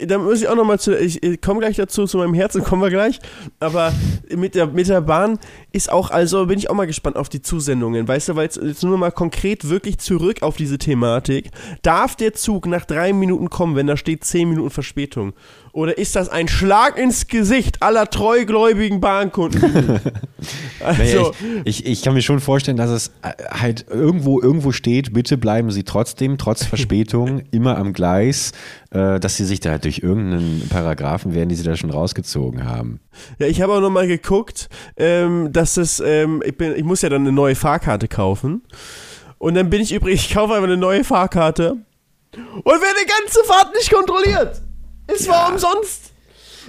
[0.05, 2.83] Da muss ich auch nochmal zu, ich, ich komme gleich dazu, zu meinem Herzen kommen
[2.83, 3.21] wir gleich,
[3.61, 3.93] aber
[4.35, 5.39] mit der, mit der Bahn
[5.77, 8.57] ist auch, also bin ich auch mal gespannt auf die Zusendungen, weißt du, weil jetzt,
[8.57, 11.51] jetzt nur mal konkret wirklich zurück auf diese Thematik.
[11.83, 15.35] Darf der Zug nach drei Minuten kommen, wenn da steht zehn Minuten Verspätung?
[15.77, 19.61] Oder ist das ein Schlag ins Gesicht aller treugläubigen Bahnkunden?
[20.81, 21.31] also, naja,
[21.67, 25.37] ich, ich, ich, kann mir schon vorstellen, dass es äh, halt irgendwo, irgendwo steht, bitte
[25.37, 28.53] bleiben Sie trotzdem, trotz Verspätung, immer am Gleis,
[28.91, 33.01] äh, dass Sie sich da durch irgendeinen Paragraphen werden, die Sie da schon rausgezogen haben.
[33.39, 37.11] Ja, ich habe auch nochmal geguckt, ähm, dass es, ähm, ich, bin, ich muss ja
[37.11, 38.63] dann eine neue Fahrkarte kaufen.
[39.37, 41.77] Und dann bin ich übrigens, ich kaufe einfach eine neue Fahrkarte
[42.33, 44.63] und werde die ganze Fahrt nicht kontrolliert.
[45.07, 45.33] Es ja.
[45.33, 46.13] war umsonst.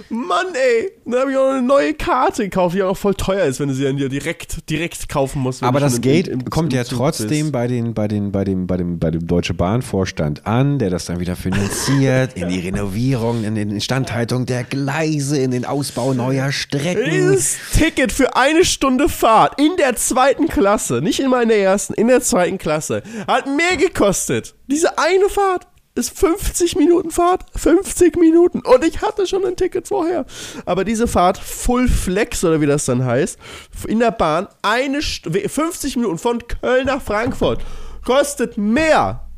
[0.08, 0.92] Mann, ey.
[1.04, 3.74] Dann habe ich auch eine neue Karte gekauft, die auch voll teuer ist, wenn du
[3.74, 5.62] sie dann direkt, direkt kaufen musst.
[5.62, 8.66] Aber das Geld im, im, kommt im ja trotzdem bei, den, bei, den, bei, dem,
[8.66, 13.44] bei, dem, bei dem Deutsche Bahnvorstand an, der das dann wieder finanziert, in die Renovierung,
[13.44, 17.10] in die Instandhaltung der Gleise, in den Ausbau neuer Strecken.
[17.10, 21.94] Dieses Ticket für eine Stunde Fahrt in der zweiten Klasse, nicht immer in der ersten,
[21.94, 24.54] in der zweiten Klasse, hat mehr gekostet.
[24.68, 25.66] Diese eine Fahrt
[25.98, 28.60] ist 50 Minuten Fahrt, 50 Minuten.
[28.60, 30.24] Und ich hatte schon ein Ticket vorher.
[30.64, 33.38] Aber diese Fahrt, Full Flex oder wie das dann heißt,
[33.86, 37.60] in der Bahn, eine St 50 Minuten von Köln nach Frankfurt,
[38.04, 39.28] kostet mehr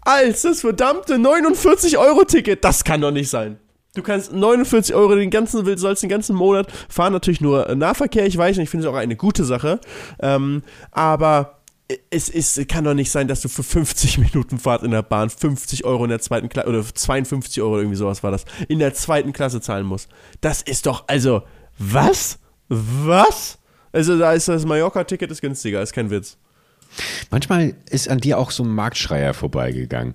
[0.00, 2.64] als das verdammte 49-Euro-Ticket.
[2.64, 3.58] Das kann doch nicht sein.
[3.94, 7.12] Du kannst 49 Euro den ganzen, sollst den ganzen Monat fahren.
[7.12, 9.80] Natürlich nur Nahverkehr, ich weiß nicht, ich finde es auch eine gute Sache.
[10.20, 11.61] Ähm, aber
[12.10, 15.30] es ist, kann doch nicht sein, dass du für 50 Minuten Fahrt in der Bahn
[15.30, 18.94] 50 Euro in der zweiten Klasse oder 52 Euro irgendwie sowas war das, in der
[18.94, 20.08] zweiten Klasse zahlen musst.
[20.40, 21.42] Das ist doch, also,
[21.78, 22.38] was?
[22.68, 23.58] Was?
[23.92, 26.38] Also, da ist das Mallorca-Ticket ist günstiger, ist kein Witz.
[27.30, 30.14] Manchmal ist an dir auch so ein Marktschreier vorbeigegangen,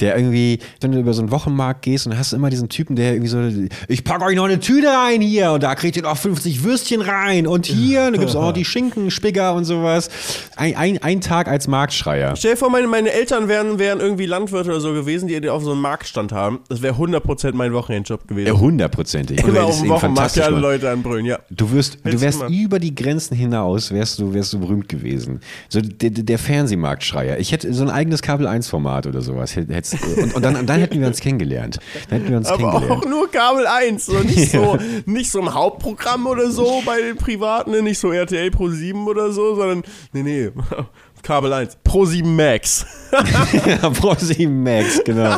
[0.00, 3.12] der irgendwie, wenn du über so einen Wochenmarkt gehst und hast immer diesen Typen, der
[3.12, 6.16] irgendwie so, ich packe euch noch eine Tüte rein hier und da kriegt ihr noch
[6.16, 10.08] 50 Würstchen rein und hier, da gibt es auch noch die Schinkenspigger und sowas.
[10.56, 12.36] Ein, ein, ein Tag als Marktschreier.
[12.36, 15.62] Stell dir vor, meine, meine Eltern wären, wären irgendwie Landwirte oder so gewesen, die auf
[15.62, 16.60] so einem Marktstand haben.
[16.68, 18.48] Das wäre 100% mein Wochenendjob gewesen.
[18.48, 19.42] Ja, hundertprozentig.
[19.42, 21.38] Immer auf dem Wochenmarkt ja alle Leute anbrüllen, ja.
[21.50, 25.40] Du wirst, du wärst über die Grenzen hinaus, wärst du, wärst du berühmt gewesen.
[25.68, 27.38] So, der der, der Fernsehmarktschreier.
[27.38, 29.56] Ich hätte so ein eigenes Kabel-1-Format oder sowas.
[29.56, 31.78] Und, und dann, dann, hätten wir uns kennengelernt.
[32.08, 33.04] Dann hätten wir uns Aber kennengelernt.
[33.04, 34.60] auch nur Kabel 1, so nicht, ja.
[34.60, 37.82] so, nicht so ein Hauptprogramm oder so bei den Privaten, ne?
[37.82, 39.82] nicht so RTL Pro 7 oder so, sondern
[40.12, 40.50] nee, nee.
[41.22, 41.78] Kabel 1.
[41.82, 42.86] Pro 7 Max.
[43.66, 45.36] ja, Pro 7 Max, genau.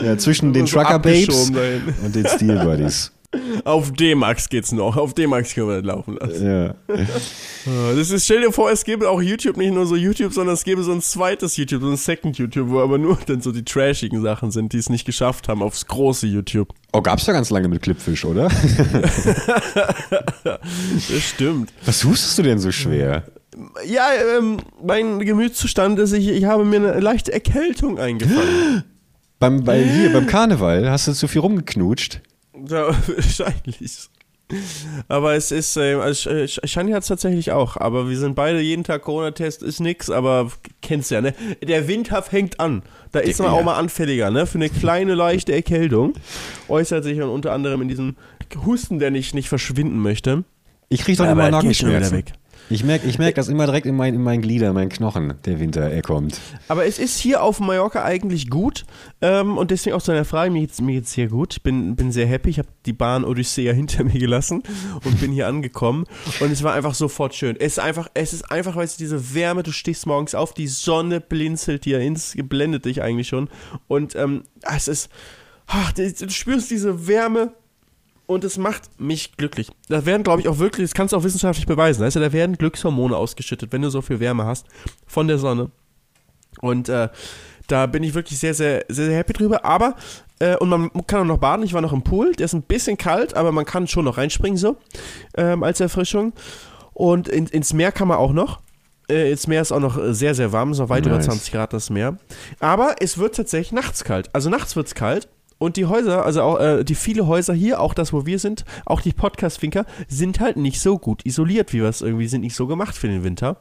[0.00, 3.12] Ja, zwischen den so Trucker Babes und den Steel Buddies.
[3.64, 4.96] Auf D-Max geht's noch.
[4.96, 6.46] Auf D-Max können wir das laufen lassen.
[6.46, 6.74] Ja.
[7.96, 10.64] Das ist, stell dir vor, es gäbe auch YouTube, nicht nur so YouTube, sondern es
[10.64, 13.64] gäbe so ein zweites YouTube, so ein Second YouTube, wo aber nur dann so die
[13.64, 16.74] trashigen Sachen sind, die es nicht geschafft haben aufs große YouTube.
[16.92, 18.50] Oh, gab's ja ganz lange mit Clipfish, oder?
[20.44, 21.72] Das stimmt.
[21.84, 23.24] Was suchst du denn so schwer?
[23.86, 24.08] Ja,
[24.38, 28.84] ähm, mein Gemütszustand ist, ich, ich habe mir eine leichte Erkältung eingefangen.
[29.40, 32.22] Beim, bei, hier, beim Karneval hast du zu viel rumgeknutscht.
[32.68, 34.08] Ja, wahrscheinlich.
[35.08, 38.34] Aber es ist, äh, also Sh- Sh- Shani hat es tatsächlich auch, aber wir sind
[38.34, 40.50] beide jeden Tag Corona-Test, ist nix, aber
[40.82, 41.34] kennst ja, ne?
[41.66, 42.82] Der Winter fängt an.
[43.12, 43.54] Da ist man Ja.
[43.54, 44.46] auch mal anfälliger, ne?
[44.46, 46.12] Für eine kleine, leichte Erkältung.
[46.68, 48.16] Äußert sich dann unter anderem in diesem
[48.66, 50.44] Husten, der nicht, nicht verschwinden möchte.
[50.90, 51.64] Ich krieg doch immer das
[52.68, 52.78] geht.
[52.78, 55.34] Ich merke ich merk das immer direkt in, mein, in meinen Gliedern, in meinen Knochen,
[55.44, 56.40] der Winter, er kommt.
[56.68, 58.84] Aber es ist hier auf Mallorca eigentlich gut
[59.20, 61.54] ähm, und deswegen auch zu deiner Frage, mir geht's, mir geht's hier gut.
[61.54, 62.50] Ich bin, bin sehr happy.
[62.50, 64.62] Ich habe die Bahn Odyssea hinter mir gelassen
[65.04, 66.04] und bin hier angekommen
[66.40, 67.56] und es war einfach sofort schön.
[67.58, 70.68] Es ist einfach, es ist einfach, weißt du, diese Wärme, du stehst morgens auf, die
[70.68, 73.48] Sonne blinzelt dir ins, blendet dich eigentlich schon
[73.88, 74.44] und ähm,
[74.74, 75.10] es ist,
[75.66, 77.52] ach, du spürst diese Wärme
[78.26, 79.70] und es macht mich glücklich.
[79.88, 82.32] Da werden, glaube ich, auch wirklich, das kannst du auch wissenschaftlich beweisen, weißt du, da
[82.32, 84.66] werden Glückshormone ausgeschüttet, wenn du so viel Wärme hast
[85.06, 85.70] von der Sonne.
[86.60, 87.08] Und äh,
[87.66, 89.64] da bin ich wirklich sehr, sehr, sehr, sehr happy drüber.
[89.64, 89.96] Aber,
[90.38, 91.64] äh, und man kann auch noch baden.
[91.64, 92.32] Ich war noch im Pool.
[92.32, 94.76] Der ist ein bisschen kalt, aber man kann schon noch reinspringen so
[95.36, 96.32] ähm, als Erfrischung.
[96.92, 98.60] Und in, ins Meer kann man auch noch.
[99.08, 100.72] Äh, ins Meer ist auch noch sehr, sehr warm.
[100.72, 101.26] Ist noch weit über Nice.
[101.26, 102.18] 20 Grad das Meer.
[102.60, 104.30] Aber es wird tatsächlich nachts kalt.
[104.34, 105.28] Also nachts wird es kalt.
[105.64, 108.64] Und die Häuser, also auch äh, die viele Häuser hier, auch das, wo wir sind,
[108.84, 112.54] auch die Podcast-Finker, sind halt nicht so gut isoliert, wie wir es irgendwie sind, nicht
[112.54, 113.56] so gemacht für den Winter.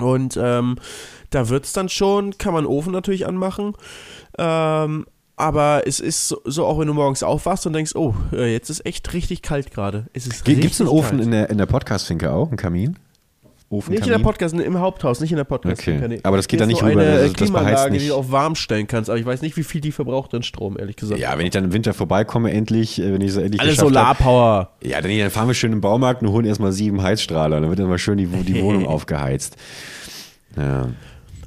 [0.00, 0.76] Und ähm,
[1.30, 3.74] da wird es dann schon, kann man einen Ofen natürlich anmachen.
[4.38, 5.06] Ähm,
[5.36, 8.70] aber es ist so, so, auch wenn du morgens aufwachst und denkst, oh, äh, jetzt
[8.70, 10.06] ist echt richtig kalt gerade.
[10.12, 11.22] Es ist Gibt es einen Ofen kalt.
[11.22, 12.96] in der, in der Podcast-Finke auch, einen Kamin?
[13.74, 15.82] Ofen, Nicht in der Podcast, im Haupthaus, nicht in der Podcast.
[15.82, 16.20] Okay.
[16.22, 18.10] Aber das geht da nicht rüber, eine also äh, das beheizt Klimaanlage, die nicht.
[18.10, 20.78] du auf warm stellen kannst, aber ich weiß nicht, wie viel die verbraucht an Strom,
[20.78, 21.20] ehrlich gesagt.
[21.20, 24.70] Ja, wenn ich dann im Winter vorbeikomme, endlich, äh, wenn ich so endlich Alles Solarpower.
[24.82, 27.60] Ja, dann, dann fahren wir schön im Baumarkt und holen erstmal sieben Heizstrahler.
[27.60, 29.56] Dann wird dann mal schön die, die Wohnung aufgeheizt.
[30.56, 30.88] Ja.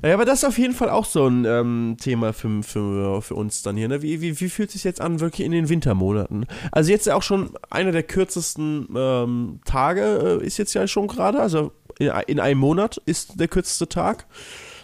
[0.03, 3.35] Ja, aber das ist auf jeden Fall auch so ein ähm, Thema für, für, für
[3.35, 3.87] uns dann hier.
[3.87, 4.01] Ne?
[4.01, 6.45] Wie, wie, wie fühlt es sich jetzt an, wirklich in den Wintermonaten?
[6.71, 11.39] Also jetzt auch schon einer der kürzesten ähm, Tage äh, ist jetzt ja schon gerade.
[11.39, 14.25] Also in, in einem Monat ist der kürzeste Tag.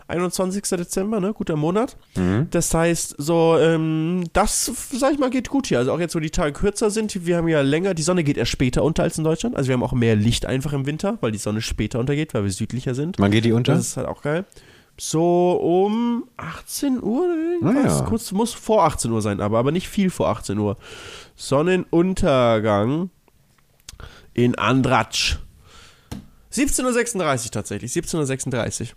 [0.07, 0.64] 21.
[0.64, 1.34] Dezember, ne?
[1.34, 1.97] Guter Monat.
[2.51, 5.80] Das heißt, so, ähm, das, sag ich mal, geht gut hier.
[5.80, 8.38] Also auch jetzt, wo die Tage kürzer sind, wir haben ja länger, die Sonne geht
[8.38, 9.55] erst später unter als in Deutschland.
[9.55, 12.43] Also wir haben auch mehr Licht einfach im Winter, weil die Sonne später untergeht, weil
[12.43, 13.18] wir südlicher sind.
[13.18, 13.74] Wann geht die unter?
[13.76, 14.45] Das ist halt auch geil.
[14.98, 17.94] So um 18 Uhr irgendwas.
[17.94, 18.06] Ah ja.
[18.06, 20.78] Kurz, muss vor 18 Uhr sein, aber, aber nicht viel vor 18 Uhr.
[21.36, 23.10] Sonnenuntergang
[24.34, 25.38] in Andratsch.
[26.52, 28.88] 17.36 Uhr tatsächlich, 17.36 Uhr.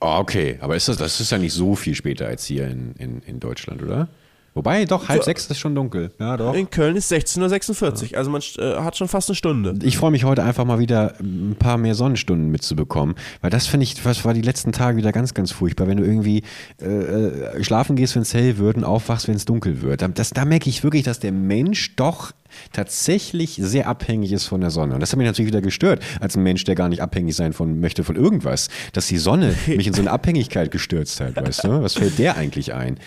[0.00, 0.58] Oh, okay.
[0.60, 3.38] Aber ist das, das ist ja nicht so viel später als hier in, in, in
[3.38, 4.08] Deutschland, oder?
[4.54, 5.26] Wobei, doch, halb So.
[5.26, 6.10] sechs ist schon dunkel.
[6.18, 6.54] Ja, doch.
[6.54, 9.74] In Köln ist 16.46 Uhr, also man äh, hat schon fast eine Stunde.
[9.84, 13.84] Ich freue mich heute einfach mal wieder ein paar mehr Sonnenstunden mitzubekommen, weil das finde
[13.84, 16.42] ich, was war die letzten Tage wieder ganz, ganz furchtbar, wenn du irgendwie
[16.82, 20.02] äh, äh, schlafen gehst, wenn es hell wird und aufwachst, wenn es dunkel wird.
[20.02, 22.32] Da- Das, da merke ich wirklich, dass der Mensch doch
[22.72, 24.94] tatsächlich sehr abhängig ist von der Sonne.
[24.94, 27.52] Und das hat mich natürlich wieder gestört, als ein Mensch, der gar nicht abhängig sein
[27.52, 31.64] von, möchte von irgendwas, dass die Sonne mich in so eine Abhängigkeit gestürzt hat, weißt
[31.64, 31.82] du?
[31.82, 32.98] Was fällt der eigentlich ein?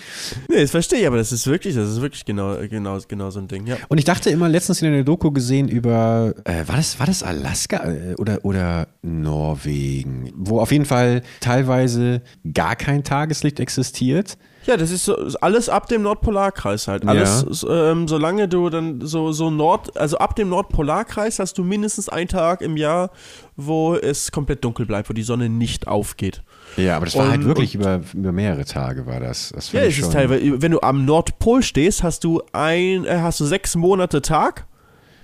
[0.49, 3.39] Nee, das verstehe ich, aber das ist wirklich, das ist wirklich genau, genau, genau so
[3.39, 3.77] ein Ding, ja.
[3.89, 7.23] Und ich dachte immer, letztens in einer Doku gesehen über, äh, war, das, war das
[7.23, 12.21] Alaska äh, oder, oder Norwegen, wo auf jeden Fall teilweise
[12.53, 14.37] gar kein Tageslicht existiert.
[14.65, 17.05] Ja, das ist so alles ab dem Nordpolarkreis halt.
[17.07, 21.63] Alles, so, ähm, solange du dann so, so Nord, also ab dem Nordpolarkreis hast du
[21.63, 23.11] mindestens einen Tag im Jahr,
[23.57, 26.43] wo es komplett dunkel bleibt, wo die Sonne nicht aufgeht.
[26.77, 29.51] Ja, aber das war Und- halt wirklich über, über mehrere Tage war das.
[29.53, 33.39] das Ja, es ist teilweise, wenn du am Nordpol stehst, hast du ein, äh, hast
[33.39, 34.65] du sechs Monate Tag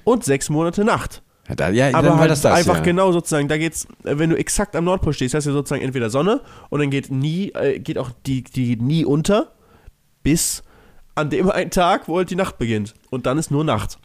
[0.04, 1.22] und sechs Monate Nacht.
[1.50, 2.84] Ja, da, ja, Aber halt das das, einfach ja.
[2.84, 6.10] genau sozusagen, da geht's, äh, wenn du exakt am Nordpol stehst, hast du sozusagen entweder
[6.10, 9.52] Sonne und dann geht nie, äh, geht auch die, die nie unter,
[10.22, 10.64] bis
[11.16, 12.94] an dem einen Tag, wo halt die Nacht beginnt.
[13.10, 13.98] Und dann ist nur Nacht.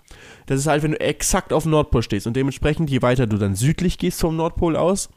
[0.47, 2.27] Das ist halt, wenn du exakt auf dem Nordpol stehst.
[2.27, 5.11] Und dementsprechend, je weiter du dann südlich gehst vom Nordpol aus,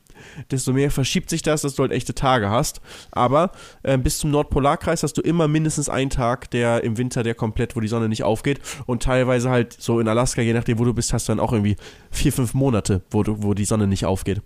[0.52, 2.82] desto mehr verschiebt sich das, dass du halt echte Tage hast.
[3.12, 3.52] Aber
[3.84, 7.76] äh, bis zum Nordpolarkreis hast du immer mindestens einen Tag, der im Winter, der komplett,
[7.76, 8.60] wo die Sonne nicht aufgeht.
[8.86, 11.54] Und teilweise halt so in Alaska, je nachdem, wo du bist, hast du dann auch
[11.54, 11.76] irgendwie
[12.12, 14.42] vier, fünf Monate, wo, du, wo die Sonne nicht aufgeht.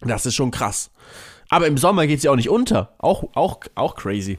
[0.00, 0.90] Das ist schon krass.
[1.48, 2.94] Aber im Sommer geht sie auch nicht unter.
[2.98, 4.38] Auch, auch, auch crazy.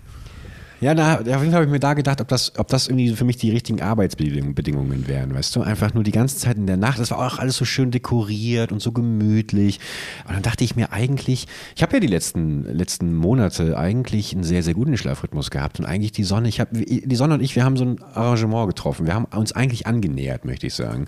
[0.81, 3.09] Ja, na, auf jeden Fall habe ich mir da gedacht, ob das, ob das irgendwie
[3.15, 5.61] für mich die richtigen Arbeitsbedingungen wären, weißt du?
[5.61, 6.97] Einfach nur die ganze Zeit in der Nacht.
[6.97, 9.79] Das war auch alles so schön dekoriert und so gemütlich.
[10.27, 14.43] Und dann dachte ich mir eigentlich, ich habe ja die letzten, letzten Monate eigentlich einen
[14.43, 17.55] sehr, sehr guten Schlafrhythmus gehabt und eigentlich die Sonne, ich habe, die Sonne und ich,
[17.55, 19.05] wir haben so ein Arrangement getroffen.
[19.05, 21.05] Wir haben uns eigentlich angenähert, möchte ich sagen.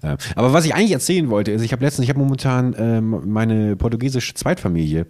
[0.00, 3.20] Äh, aber was ich eigentlich erzählen wollte, ist, ich habe letztens, ich habe momentan ähm,
[3.26, 5.04] meine portugiesische Zweitfamilie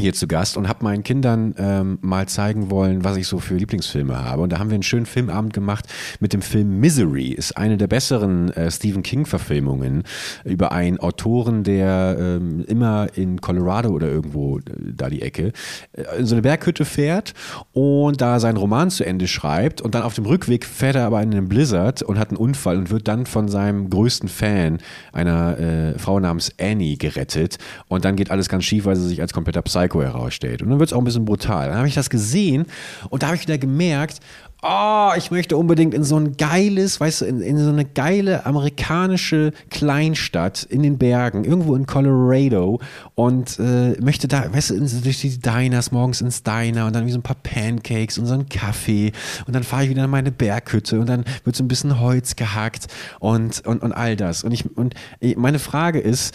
[0.00, 3.54] hier zu Gast und habe meinen Kindern ähm, mal zeigen wollen, was ich so für
[3.54, 4.42] Lieblingsfilme habe.
[4.42, 5.86] Und da haben wir einen schönen Filmabend gemacht
[6.20, 7.28] mit dem Film Misery.
[7.28, 10.04] Ist eine der besseren äh, Stephen King-Verfilmungen
[10.44, 14.62] über einen Autoren, der ähm, immer in Colorado oder irgendwo äh,
[14.94, 15.52] da die Ecke
[15.92, 17.34] äh, in so eine Berghütte fährt
[17.72, 19.80] und da seinen Roman zu Ende schreibt.
[19.80, 22.76] Und dann auf dem Rückweg fährt er aber in einen Blizzard und hat einen Unfall
[22.78, 24.78] und wird dann von seinem größten Fan,
[25.12, 27.58] einer äh, Frau namens Annie, gerettet.
[27.88, 30.62] Und dann geht alles ganz schief, weil sie sich als kompletter Psycho Psycho herausstellt.
[30.62, 31.68] Und dann wird es auch ein bisschen brutal.
[31.68, 32.66] Dann habe ich das gesehen
[33.10, 34.20] und da habe ich wieder gemerkt,
[34.62, 38.46] oh, ich möchte unbedingt in so ein geiles, weißt du, in, in, so eine geile
[38.46, 42.80] amerikanische Kleinstadt in den Bergen, irgendwo in Colorado
[43.14, 47.12] und äh, möchte da, weißt du, durch die Diners, morgens ins Diner und dann wie
[47.12, 49.12] so ein paar Pancakes und so einen Kaffee
[49.46, 52.34] und dann fahre ich wieder in meine Berghütte und dann wird so ein bisschen Holz
[52.34, 52.86] gehackt
[53.20, 54.42] und, und, und all das.
[54.42, 54.94] Und ich, und
[55.36, 56.34] meine Frage ist,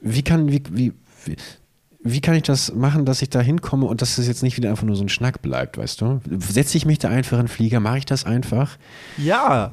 [0.00, 0.92] wie kann, wie, wie,
[1.24, 1.36] wie
[2.06, 4.68] wie kann ich das machen, dass ich da hinkomme und dass es jetzt nicht wieder
[4.68, 6.20] einfach nur so ein Schnack bleibt, weißt du?
[6.38, 8.76] Setze ich mich da einfach in den Flieger, mache ich das einfach?
[9.16, 9.72] Ja.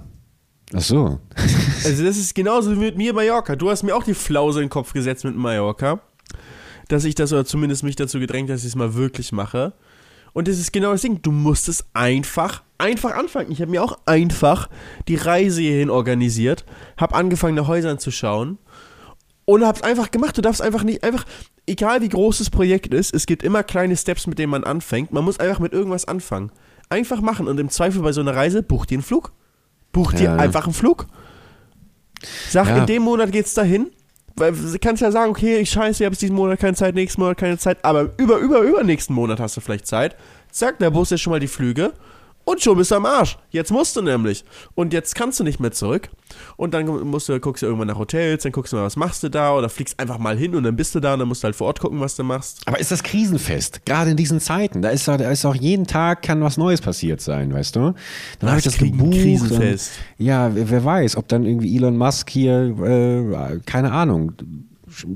[0.74, 1.20] Ach so.
[1.84, 3.56] Also das ist genauso wie mit mir Mallorca.
[3.56, 6.00] Du hast mir auch die Flause in den Kopf gesetzt mit Mallorca,
[6.88, 9.74] dass ich das oder zumindest mich dazu gedrängt, dass ich es mal wirklich mache.
[10.32, 11.22] Und das ist genau das Ding.
[11.24, 13.52] Du musst es einfach, einfach anfangen.
[13.52, 14.70] Ich habe mir auch einfach
[15.08, 16.66] die Reise hierhin organisiert,
[16.98, 18.60] habe angefangen, nach Häusern zu schauen
[19.54, 20.38] und hab's einfach gemacht.
[20.38, 21.26] Du darfst einfach nicht, einfach,
[21.68, 25.12] egal wie groß das Projekt ist, es gibt immer kleine Steps, mit denen man anfängt.
[25.12, 26.52] Man muss einfach mit irgendwas anfangen.
[26.90, 29.32] Einfach machen und im Zweifel bei so einer Reise, buch dir einen Flug.
[29.92, 30.36] Buch dir ja.
[30.36, 31.08] einfach einen Flug.
[32.50, 32.78] Sag, ja.
[32.78, 33.92] in dem Monat geht's dahin.
[34.38, 37.22] Weil du kannst ja sagen, okay, ich scheiße, ich habe diesen Monat keine Zeit, nächsten
[37.22, 40.16] Monat keine Zeit, aber über, über, über nächsten Monat hast du vielleicht Zeit.
[40.52, 41.92] Zack, der Bus ist schon mal die Flüge
[42.44, 43.38] und schon bist du am Arsch.
[43.50, 44.44] Jetzt musst du nämlich.
[44.76, 46.10] Und jetzt kannst du nicht mehr zurück.
[46.58, 49.24] Und dann musst du, guckst du irgendwann nach Hotels, dann guckst du mal, was machst
[49.24, 51.44] du da oder fliegst einfach mal hin und dann bist du da und dann musst
[51.44, 52.62] du halt vor Ort gucken, was du machst.
[52.66, 53.86] Aber ist das krisenfest?
[53.86, 54.82] Gerade in diesen Zeiten.
[54.82, 57.94] Da ist, da ist auch jeden Tag kann was Neues passiert sein, weißt du?
[58.40, 59.12] Dann habe ich das gebucht.
[59.12, 59.92] Krisenfest.
[60.18, 64.34] Und, ja, wer, wer, weiß, ob dann irgendwie Elon Musk hier, äh, keine Ahnung,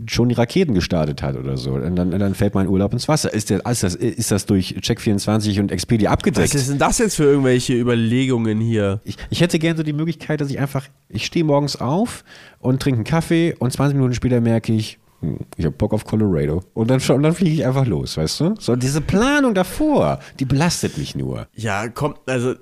[0.08, 1.74] schon die Raketen gestartet hat oder so.
[1.74, 3.34] Und dann, dann fällt mein Urlaub ins Wasser.
[3.34, 6.54] Ist, der, ist, das, ist das durch Check24 und Expedia abgedeckt?
[6.54, 9.02] Was ist denn das jetzt für irgendwelche Überlegungen hier?
[9.04, 12.24] Ich, ich hätte gerne so die Möglichkeit, dass ich einfach, ich stehe morgens auf
[12.60, 16.06] und trinke einen Kaffee und 20 Minuten später merke ich, hm, ich habe Bock auf
[16.06, 16.64] Colorado.
[16.74, 18.56] Und dann, und dann fliege ich einfach los, weißt du?
[18.60, 21.48] So, diese Planung davor, die belastet mich nur.
[21.54, 22.56] Ja, kommt, also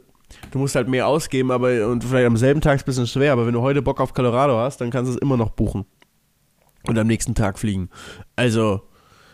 [0.51, 3.07] du musst halt mehr ausgeben, aber und vielleicht am selben Tag ist es ein bisschen
[3.07, 5.51] schwer, aber wenn du heute Bock auf Colorado hast, dann kannst du es immer noch
[5.51, 5.85] buchen
[6.87, 7.89] und am nächsten Tag fliegen.
[8.35, 8.81] Also,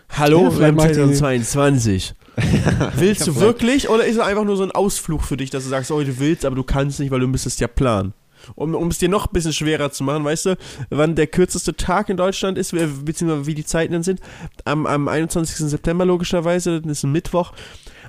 [0.09, 2.15] hallo, ja, 2022.
[2.95, 5.69] willst du wirklich oder ist es einfach nur so ein Ausflug für dich, dass du
[5.69, 8.13] sagst, oh, du willst, aber du kannst nicht, weil du müsstest ja planen?
[8.55, 10.57] Um, um es dir noch ein bisschen schwerer zu machen, weißt du,
[10.89, 14.21] wann der kürzeste Tag in Deutschland ist, beziehungsweise wie die Zeiten dann sind.
[14.63, 15.69] Am, am 21.
[15.69, 17.51] September logischerweise, das ist ein Mittwoch.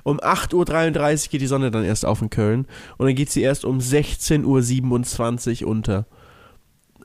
[0.03, 2.65] Um 8.33 Uhr geht die Sonne dann erst auf in Köln
[2.97, 6.05] und dann geht sie erst um 16.27 Uhr unter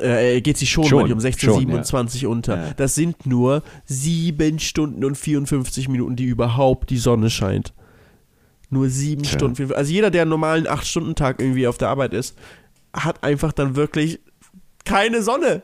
[0.01, 2.29] äh, geht sie schon, schon um 16.27 ja.
[2.29, 2.57] unter.
[2.57, 2.71] Ja.
[2.77, 7.73] Das sind nur 7 Stunden und 54 Minuten, die überhaupt die Sonne scheint.
[8.71, 9.31] Nur 7 ja.
[9.31, 9.73] Stunden.
[9.73, 12.37] Also jeder, der einen normalen 8-Stunden-Tag irgendwie auf der Arbeit ist,
[12.93, 14.21] hat einfach dann wirklich
[14.85, 15.63] keine Sonne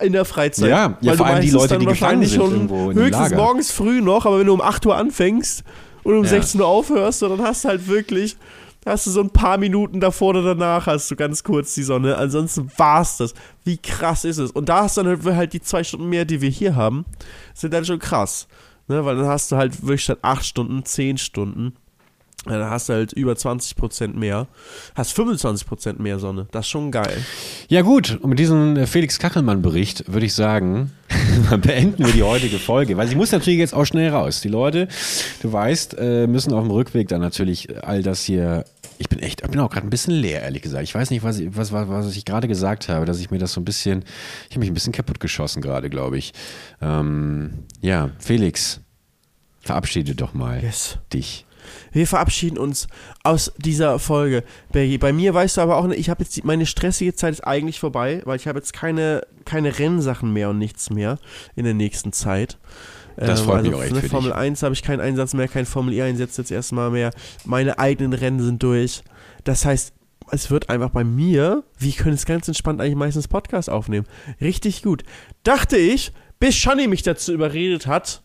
[0.00, 0.70] in der Freizeit.
[0.70, 4.46] Ja, ja vor allem die Leute, die wahrscheinlich schon höchstens morgens früh noch, aber wenn
[4.46, 5.64] du um 8 Uhr anfängst
[6.02, 6.30] und um ja.
[6.30, 8.36] 16 Uhr aufhörst, dann hast du halt wirklich
[8.86, 12.16] hast du so ein paar Minuten davor oder danach hast du ganz kurz die Sonne.
[12.16, 13.34] Ansonsten war's das.
[13.64, 14.50] Wie krass ist es?
[14.50, 17.04] Und da hast du dann halt, halt die zwei Stunden mehr, die wir hier haben,
[17.54, 18.48] sind dann schon krass.
[18.88, 19.04] Ne?
[19.04, 21.74] Weil dann hast du halt wirklich statt acht Stunden, zehn Stunden.
[22.46, 24.46] Dann hast du halt über 20% mehr.
[24.94, 26.46] Hast 25% mehr Sonne.
[26.52, 27.22] Das ist schon geil.
[27.68, 28.18] Ja, gut.
[28.22, 30.92] Und mit diesem äh, Felix Kachelmann-Bericht würde ich sagen,
[31.62, 32.96] beenden wir die heutige Folge.
[32.96, 34.40] Weil ich muss natürlich jetzt auch schnell raus.
[34.40, 34.88] Die Leute,
[35.42, 38.64] du weißt, äh, müssen auf dem Rückweg dann natürlich all das hier.
[38.96, 40.84] Ich bin echt, ich bin auch gerade ein bisschen leer, ehrlich gesagt.
[40.84, 43.38] Ich weiß nicht, was, ich, was, was, was ich gerade gesagt habe, dass ich mir
[43.38, 44.04] das so ein bisschen.
[44.48, 46.32] Ich habe mich ein bisschen kaputt geschossen gerade, glaube ich.
[46.80, 48.80] Ähm, ja, Felix,
[49.60, 50.98] verabschiede doch mal yes.
[51.12, 51.44] dich.
[51.92, 52.88] Wir verabschieden uns
[53.22, 54.44] aus dieser Folge.
[54.72, 57.80] Bergi, bei mir weißt du aber auch, ich habe jetzt meine stressige Zeit ist eigentlich
[57.80, 61.18] vorbei, weil ich habe jetzt keine, keine Rennsachen mehr und nichts mehr
[61.56, 62.58] in der nächsten Zeit.
[63.16, 64.10] Das freut mich auch echt für für dich.
[64.10, 67.10] Formel 1 habe ich keinen Einsatz mehr, kein Formel E-Einsatz jetzt erstmal mehr.
[67.44, 69.02] Meine eigenen Rennen sind durch.
[69.44, 69.92] Das heißt,
[70.30, 74.06] es wird einfach bei mir, wie können es ganz entspannt eigentlich meistens Podcast aufnehmen.
[74.40, 75.02] Richtig gut.
[75.42, 78.22] Dachte ich, bis Shani mich dazu überredet hat,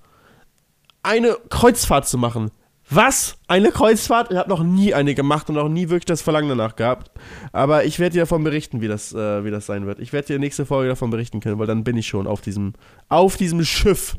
[1.03, 2.51] eine Kreuzfahrt zu machen.
[2.89, 3.37] Was?
[3.47, 4.31] Eine Kreuzfahrt?
[4.31, 7.09] Ich habe noch nie eine gemacht und auch nie wirklich das Verlangen danach gehabt.
[7.51, 9.99] Aber ich werde dir davon berichten, wie das, äh, wie das sein wird.
[9.99, 12.73] Ich werde dir nächste Folge davon berichten können, weil dann bin ich schon auf diesem,
[13.09, 14.17] auf diesem Schiff.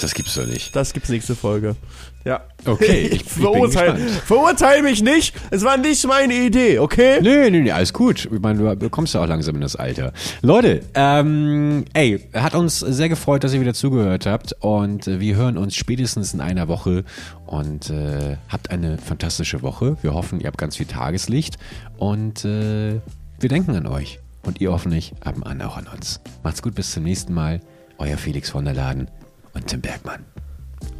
[0.00, 0.74] Das gibt's doch nicht.
[0.74, 1.76] Das gibt's nächste Folge.
[2.24, 2.40] Ja.
[2.64, 5.34] Okay, ich- ich verurteile, verurteile mich nicht.
[5.50, 7.20] Es war nicht meine Idee, okay?
[7.22, 8.28] Nö, nö, nö, alles gut.
[8.32, 10.12] Ich meine, du kommst ja auch langsam in das Alter.
[10.42, 15.36] Leute, ähm, ey, hat uns sehr gefreut, dass ihr wieder zugehört habt und äh, wir
[15.36, 17.04] hören uns spätestens in einer Woche
[17.46, 19.96] und äh, habt eine fantastische Woche.
[20.02, 21.56] Wir hoffen, ihr habt ganz viel Tageslicht
[21.98, 23.00] und äh,
[23.38, 26.20] wir denken an euch und ihr hoffentlich an auch an uns.
[26.42, 27.60] Macht's gut, bis zum nächsten Mal.
[27.98, 29.08] Euer Felix von der Laden
[29.54, 30.24] und Tim Bergmann.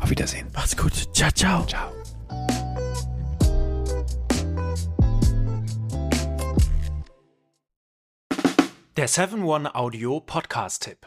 [0.01, 0.49] Auf Wiedersehen.
[0.53, 0.93] Macht's gut.
[1.15, 1.65] Ciao, ciao.
[1.67, 1.91] Ciao.
[8.97, 11.07] Der 7-One-Audio-Podcast-Tipp.